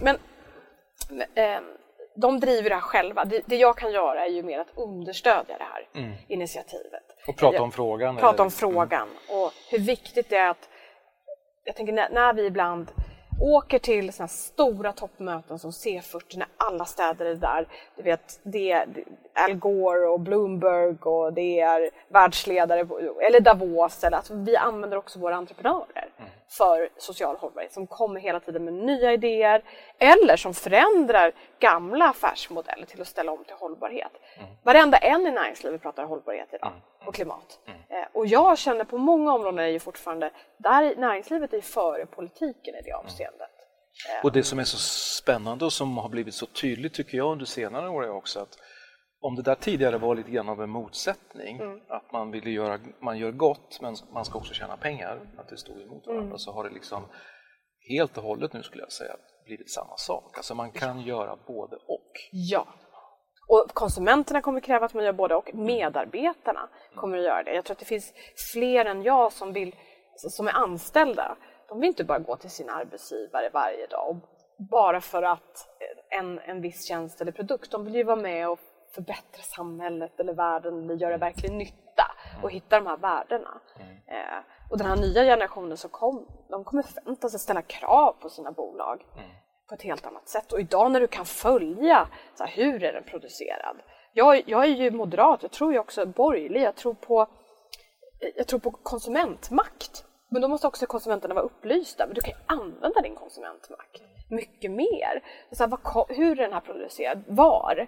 [0.02, 0.16] men
[1.34, 1.60] eh,
[2.20, 3.24] de driver det här själva.
[3.24, 7.02] Det, det jag kan göra är ju mer att understödja det här initiativet.
[7.26, 8.16] Och prata Jag- om frågan?
[8.16, 8.44] Prata eller?
[8.44, 10.68] om frågan och hur viktigt det är att
[11.64, 12.90] jag tänker när, när vi ibland
[13.42, 17.66] åker till såna här stora toppmöten som C40 när alla städer är där.
[17.96, 18.86] Du vet, det är
[19.34, 22.80] Al Gore och Bloomberg och det är världsledare
[23.26, 24.04] eller Davos.
[24.04, 26.08] Eller att vi använder också våra entreprenörer
[26.50, 29.62] för social hållbarhet som kommer hela tiden med nya idéer
[29.98, 34.12] eller som förändrar gamla affärsmodeller till att ställa om till hållbarhet.
[34.62, 36.72] Varenda en i näringslivet pratar hållbarhet idag
[37.06, 37.58] och klimat.
[37.88, 42.74] Eh, Och jag känner på många områden är ju fortfarande, där näringslivet är före politiken
[42.74, 43.50] i det avseendet.
[44.22, 44.78] Och det som är så
[45.22, 48.58] spännande och som har blivit så tydligt tycker jag under senare år är också att
[49.20, 53.18] om det där tidigare var lite grann av en motsättning, att man ville göra, man
[53.18, 56.64] gör gott men man ska också tjäna pengar, att det stod emot varandra, så har
[56.64, 57.02] det liksom
[57.88, 60.36] helt och hållet nu skulle jag säga blivit samma sak.
[60.36, 62.12] Alltså man kan göra både och.
[62.32, 62.66] Ja.
[63.48, 65.54] Och konsumenterna kommer kräva att man gör både och.
[65.54, 67.54] Medarbetarna kommer att göra det.
[67.54, 68.12] Jag tror att det finns
[68.52, 69.76] fler än jag som, vill,
[70.16, 71.36] som är anställda.
[71.68, 74.20] De vill inte bara gå till sin arbetsgivare varje dag
[74.70, 75.68] bara för att
[76.10, 77.70] en, en viss tjänst eller produkt.
[77.70, 78.60] De vill ju vara med och
[78.94, 82.12] förbättra samhället eller världen eller göra verklig nytta
[82.42, 83.60] och hitta de här värdena.
[84.06, 88.12] Eh, och den här nya generationen som kom, de kommer förvänta sig att ställa krav
[88.12, 89.02] på sina bolag
[89.68, 90.52] på ett helt annat sätt.
[90.52, 93.76] Och idag när du kan följa så här, hur är den producerad.
[94.12, 97.26] Jag, jag är ju moderat, jag tror ju också borgerlig, jag tror på,
[98.36, 100.04] jag tror på konsumentmakt.
[100.28, 102.06] Men då måste också konsumenterna vara upplysta.
[102.06, 105.22] Men du kan ju använda din konsumentmakt mycket mer.
[105.52, 107.22] Så här, vad, hur är den här producerad?
[107.26, 107.86] Var?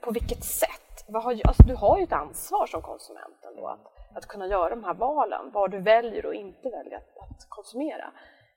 [0.00, 1.04] På vilket sätt?
[1.08, 4.70] Vad har, alltså, du har ju ett ansvar som konsument ändå att, att kunna göra
[4.70, 5.50] de här valen.
[5.52, 8.12] Vad du väljer och inte väljer att, att konsumera.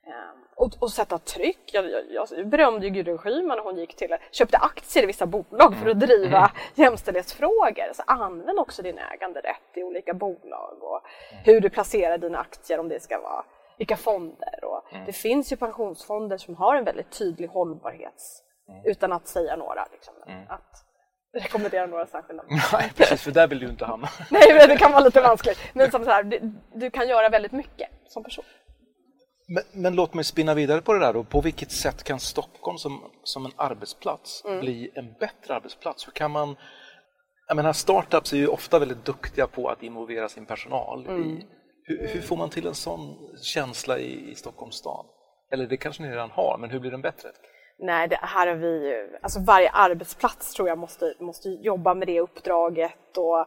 [0.06, 1.70] Ehm, och, och sätta tryck.
[1.72, 5.26] Jag, jag, jag berömde ju Gudrun Schyman när hon gick till, köpte aktier i vissa
[5.26, 7.92] bolag för att driva jämställdhetsfrågor.
[7.94, 11.00] Så använd också din äganderätt i olika bolag och
[11.44, 13.44] hur du placerar dina aktier, om det ska vara
[13.78, 14.64] vilka fonder.
[14.64, 18.42] Och Det finns ju pensionsfonder som har en väldigt tydlig hållbarhets,
[18.84, 20.14] utan att säga några, liksom,
[20.48, 20.84] att
[21.32, 22.42] rekommendera några särskilda.
[22.72, 24.08] Nej, precis, för där vill du inte hamna.
[24.30, 25.58] Nej, men det kan vara lite vanskligt.
[25.72, 28.44] Men som så här, du, du kan göra väldigt mycket som person.
[29.48, 31.24] Men, men låt mig spinna vidare på det där då.
[31.24, 36.06] På vilket sätt kan Stockholm som, som en arbetsplats bli en bättre arbetsplats?
[36.06, 36.56] Hur kan man...
[37.48, 41.06] Jag menar, startups är ju ofta väldigt duktiga på att involvera sin personal.
[41.06, 41.46] I,
[41.82, 45.06] hur, hur får man till en sån känsla i, i Stockholms stad?
[45.52, 47.28] Eller det kanske ni redan har, men hur blir den bättre?
[47.80, 52.08] Nej, det här har vi ju, alltså varje arbetsplats tror jag måste, måste jobba med
[52.08, 53.38] det uppdraget och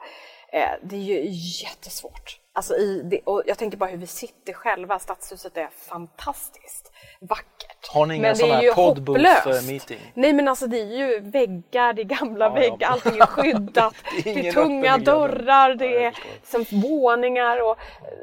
[0.53, 1.21] eh, det är ju
[1.63, 2.39] jättesvårt.
[2.55, 7.87] Alltså i det, och jag tänker bara hur vi sitter själva, Stadshuset är fantastiskt vackert.
[7.93, 9.67] Har ni sån är här ju poddbooth hopplöst.
[9.69, 9.99] meeting?
[10.13, 12.55] Nej men alltså det är ju väggar, det är gamla Ja, ja.
[12.59, 13.93] väggar, allting är skyddat.
[14.23, 16.13] Det är det, är tunga dörrar, det Ja, är
[16.43, 18.17] som våningar och eh,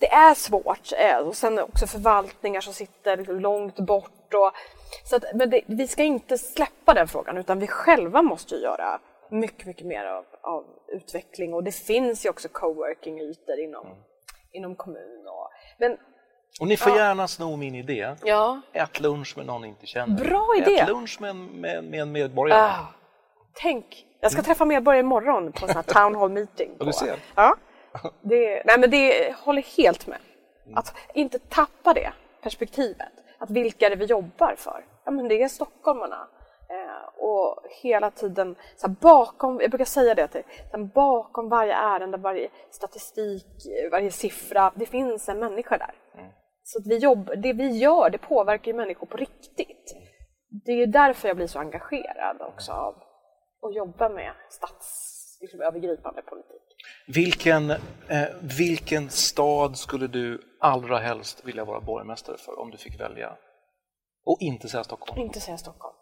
[0.00, 0.92] det är svårt.
[0.98, 4.10] eh, Och sen också förvaltningar som sitter liksom långt bort.
[4.34, 4.52] Och,
[5.04, 8.60] så att, men det, vi ska inte släppa den frågan utan vi själva måste ju
[8.60, 9.00] göra
[9.30, 13.98] mycket, mycket mer av, av utveckling och det finns ju också coworking-ytor inom, Mm.
[14.52, 15.26] inom kommun.
[15.28, 15.96] Och, men
[16.60, 18.14] Och ni får gärna sno min idé.
[18.24, 20.24] ja, Ät lunch med någon ni inte känner.
[20.24, 20.78] Bra idé.
[20.78, 22.60] Ät lunch med, en- med, med en medborgare.
[22.62, 22.86] Ah,
[23.54, 26.76] tänk, jag ska träffa medborgare imorgon på en sån här town hall meeting.
[26.78, 27.16] Ja, du ser.
[27.34, 27.56] Ja,
[28.22, 30.18] det, nej men det håller helt med.
[30.74, 32.12] Att inte tappa det
[32.42, 33.08] perspektivet.
[33.38, 34.84] Att vilka är det vi jobbar för?
[35.04, 36.28] Ja men det är stockholmarna.
[36.70, 42.18] Eh, och hela tiden så bakom, jag brukar säga det till så bakom varje ärende,
[42.18, 43.46] varje statistik,
[43.90, 45.94] varje siffra, det finns en människa där.
[46.68, 49.96] Så att vi jobb, det vi gör, det påverkar ju människor på riktigt.
[50.64, 52.94] Det är därför jag blir så engagerad också av
[53.62, 55.60] att jobba med stats, liksom,
[56.22, 56.67] politik.
[57.06, 63.00] Vilken, eh, vilken stad skulle du allra helst vilja vara borgmästare för om du fick
[63.00, 63.36] välja?
[64.24, 65.22] Och inte säga Stockholm.
[65.22, 65.94] Inte säga Stockholm.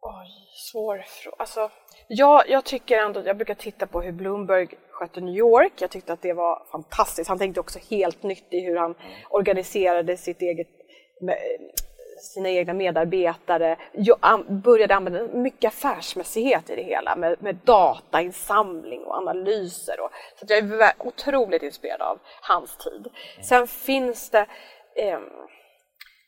[0.00, 0.28] Oj,
[0.72, 1.36] svår fråga.
[1.38, 1.70] Alltså,
[2.08, 5.72] jag, jag tycker ändå, jag brukar titta på hur Bloomberg skötte New York.
[5.78, 7.28] Jag tyckte att det var fantastiskt.
[7.28, 8.94] Han tänkte också helt nytt i hur han
[9.30, 10.68] organiserade sitt eget,
[12.16, 13.76] sina egna medarbetare.
[13.92, 20.00] Jag började använda mycket affärsmässighet i det hela med, med datainsamling och analyser.
[20.00, 23.08] Och, så jag är otroligt inspirerad av hans tid.
[23.42, 24.46] Sen finns det
[24.96, 25.22] ehm,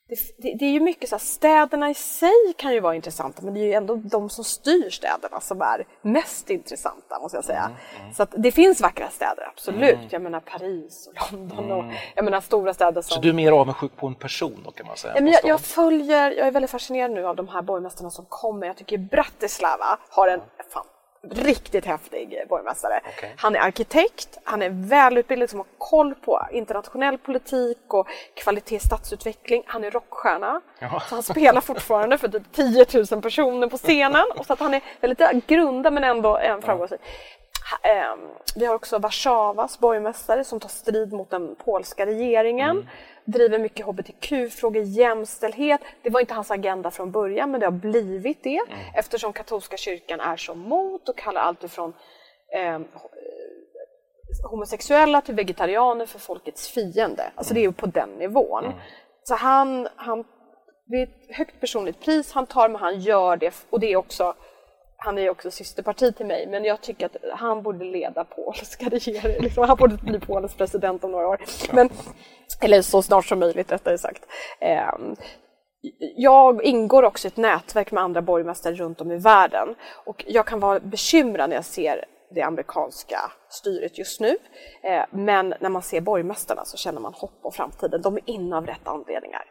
[0.09, 3.43] det, det, det är ju mycket så här, städerna i sig kan ju vara intressanta
[3.43, 7.45] men det är ju ändå de som styr städerna som är mest intressanta måste jag
[7.45, 7.71] säga.
[8.15, 9.99] Så att det finns vackra städer, absolut.
[10.11, 11.85] Jag menar Paris och London och
[12.15, 13.15] jag menar stora städer som...
[13.15, 15.15] Så du är mer avundsjuk på en person då kan man säga?
[15.17, 18.25] Ja, men jag, jag följer, jag är väldigt fascinerad nu av de här borgmästarna som
[18.29, 18.67] kommer.
[18.67, 20.41] Jag tycker Bratislava har en
[20.73, 20.85] fan,
[21.31, 23.01] riktigt häftig borgmästare.
[23.17, 23.35] Okej.
[23.37, 29.63] Han är arkitekt, han är välutbildad som har koll på internationell politik och kvalitet stadsutveckling.
[29.67, 30.61] Han är rockstjärna.
[30.79, 31.01] Jaha.
[31.01, 34.25] Så han spelar fortfarande för typ 10 000 personer på scenen.
[34.37, 37.01] Och så att han är väldigt grundad men ändå en framgångsrik.
[37.01, 37.07] Ehm,
[38.55, 42.89] Vi har också Warszawas borgmästare som tar strid mot den polska regeringen.
[43.25, 45.81] Driver mycket hbtq-frågor, jämställdhet.
[46.03, 48.61] Det var inte hans agenda från början men det har blivit det
[48.95, 51.93] eftersom katolska kyrkan är så mot och kallar allt ifrån
[52.53, 52.85] ehm,
[54.51, 57.31] homosexuella till vegetarianer för folkets fiende.
[57.35, 58.65] Alltså det är ju på den nivån.
[59.23, 60.25] Så han, han,
[60.87, 63.97] det är ett högt personligt pris han tar men han gör det och det är
[63.97, 64.35] också
[64.97, 68.85] han är ju också systerparti till mig men jag tycker att han borde leda polska
[68.91, 69.43] regeringen.
[69.43, 71.41] Liksom, han borde bli Polens president om några år.
[71.73, 71.91] Men,
[72.61, 74.23] eller så snart som möjligt rättare sagt.
[74.61, 75.17] Ehm,
[76.17, 79.75] jag ingår också i ett nätverk med andra borgmästare runt om i världen
[80.05, 83.19] och jag kan vara bekymrad när jag ser det amerikanska
[83.49, 84.37] styret just nu.
[84.83, 88.03] Eh, Men när man ser borgmästarna så känner man hopp om framtiden.
[88.03, 89.45] De är inne av rätt anledningar.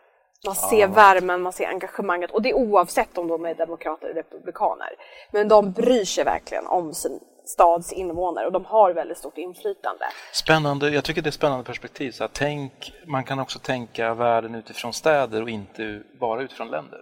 [0.46, 4.16] Man ser värmen, man ser engagemanget och det är oavsett om de är demokrater eller
[4.16, 4.90] republikaner.
[5.32, 10.06] Men de bryr sig verkligen om sin stads invånare och de har väldigt stort inflytande.
[10.34, 12.12] Spännande, jag tycker det är ett spännande perspektiv.
[12.12, 17.00] Så tänk, man kan också tänka världen utifrån städer och inte bara utifrån länder.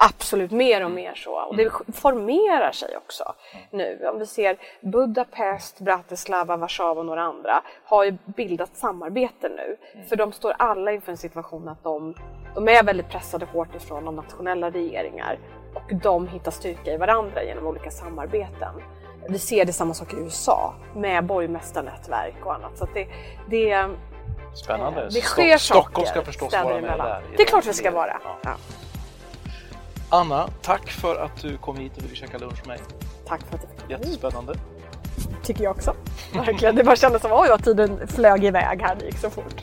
[0.00, 1.40] Absolut, mer och mer så.
[1.40, 3.34] Och det formerar sig också
[3.70, 4.08] nu.
[4.12, 9.76] Om vi ser Budapest, Bratislava, Warszawa och några andra har ju bildat samarbete nu.
[10.08, 12.14] För de står alla inför en situation att de,
[12.54, 15.38] de är väldigt pressade hårt ifrån de nationella regeringar
[15.74, 18.74] och de hittar styrka i varandra genom olika samarbeten.
[19.28, 22.78] Vi ser det samma sak i USA med borgmästarnätverk och annat.
[22.78, 23.08] Så det,
[23.50, 23.88] det,
[24.54, 25.04] Spännande.
[25.04, 27.22] det Stock- sker Stockholm ska förstås vara med där.
[27.36, 28.20] Det är klart vi ska vara.
[28.42, 28.56] Ja.
[30.10, 30.16] Ja.
[30.16, 32.78] Anna, tack för att du kom hit och ville käka lunch med mig.
[33.28, 33.90] Tack för att du fick.
[33.90, 34.54] Jättespännande.
[35.42, 35.94] tycker jag också.
[36.34, 36.74] Verkligen.
[36.76, 39.62] Det bara kändes som vad tiden flög iväg här, det gick så fort.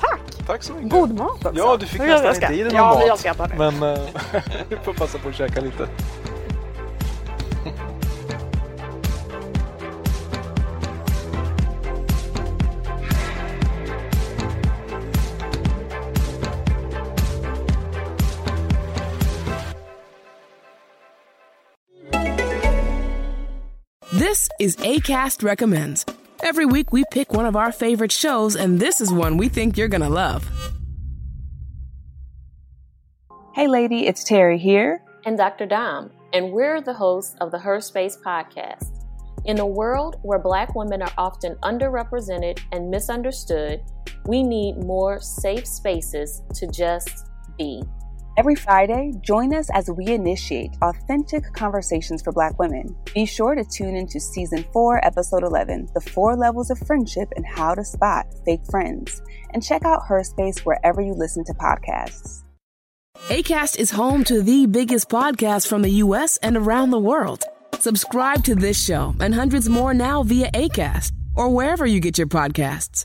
[0.00, 0.20] Tack!
[0.46, 0.90] Tack så mycket.
[0.90, 1.52] God mat också.
[1.54, 2.98] Ja, du fick nästan inte i dig någon Ja, mat.
[2.98, 3.54] men jag skrattar nu.
[3.70, 3.98] Men eh,
[4.68, 5.88] du får passa på att käka lite.
[24.32, 26.06] This is ACAST Recommends.
[26.42, 29.76] Every week we pick one of our favorite shows, and this is one we think
[29.76, 30.50] you're going to love.
[33.54, 35.02] Hey, lady, it's Terry here.
[35.26, 35.66] And Dr.
[35.66, 39.04] Dom, and we're the hosts of the Her Space podcast.
[39.44, 43.82] In a world where Black women are often underrepresented and misunderstood,
[44.24, 47.28] we need more safe spaces to just
[47.58, 47.82] be.
[48.38, 52.96] Every Friday, join us as we initiate authentic conversations for Black women.
[53.14, 57.44] Be sure to tune into Season 4, Episode 11 The Four Levels of Friendship and
[57.44, 59.20] How to Spot Fake Friends.
[59.50, 62.42] And check out Her Space wherever you listen to podcasts.
[63.28, 66.38] ACAST is home to the biggest podcasts from the U.S.
[66.38, 67.44] and around the world.
[67.80, 72.26] Subscribe to this show and hundreds more now via ACAST or wherever you get your
[72.26, 73.04] podcasts.